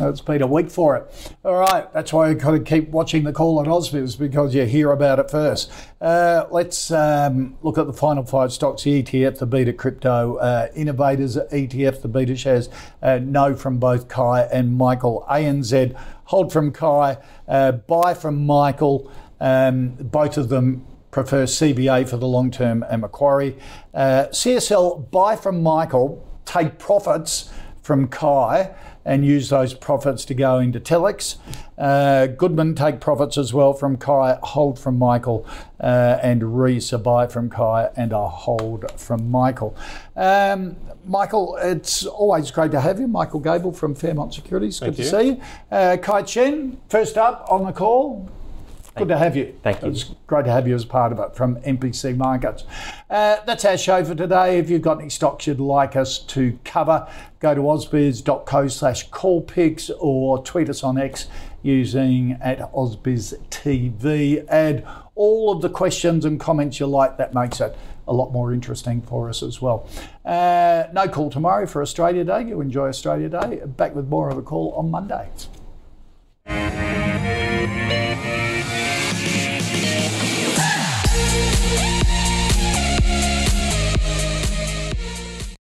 [0.00, 1.34] It's been a week for it.
[1.44, 4.64] All right, that's why you've got to keep watching the call on Ausbiz because you
[4.64, 5.72] hear about it first.
[6.00, 10.68] Uh, let's um, look at the final five stocks the ETF, the Beta Crypto uh,
[10.76, 12.68] Innovators ETF, the Betashares.
[13.02, 15.26] Uh, no from both Kai and Michael.
[15.28, 17.18] ANZ, hold from Kai,
[17.48, 19.10] uh, buy from Michael.
[19.40, 23.58] Um, both of them prefer CBA for the long term and Macquarie.
[23.92, 27.50] Uh, CSL, buy from Michael, take profits
[27.82, 28.70] from Kai
[29.08, 31.36] and use those profits to go into Telix.
[31.78, 35.46] Uh, Goodman take profits as well from Kai, hold from Michael,
[35.80, 39.74] uh, and Reece a buy from Kai and a hold from Michael.
[40.14, 43.08] Um, Michael, it's always great to have you.
[43.08, 44.78] Michael Gable from Fairmont Securities.
[44.78, 45.08] Good Thank to you.
[45.08, 45.42] see you.
[45.70, 48.28] Uh, Kai Chen, first up on the call.
[48.98, 49.54] Good to have you.
[49.62, 49.88] Thank you.
[49.88, 52.64] It's great to have you as part of it from MPC Markets.
[53.08, 54.58] Uh, that's our show for today.
[54.58, 57.08] If you've got any stocks you'd like us to cover,
[57.40, 61.28] go to ausbiz.co slash callpicks or tweet us on X
[61.62, 64.46] using at ausbiztv.
[64.48, 67.16] Add all of the questions and comments you like.
[67.16, 67.76] That makes it
[68.06, 69.86] a lot more interesting for us as well.
[70.24, 72.44] Uh, no call tomorrow for Australia Day.
[72.44, 73.60] You enjoy Australia Day.
[73.64, 75.28] Back with more of a call on Monday.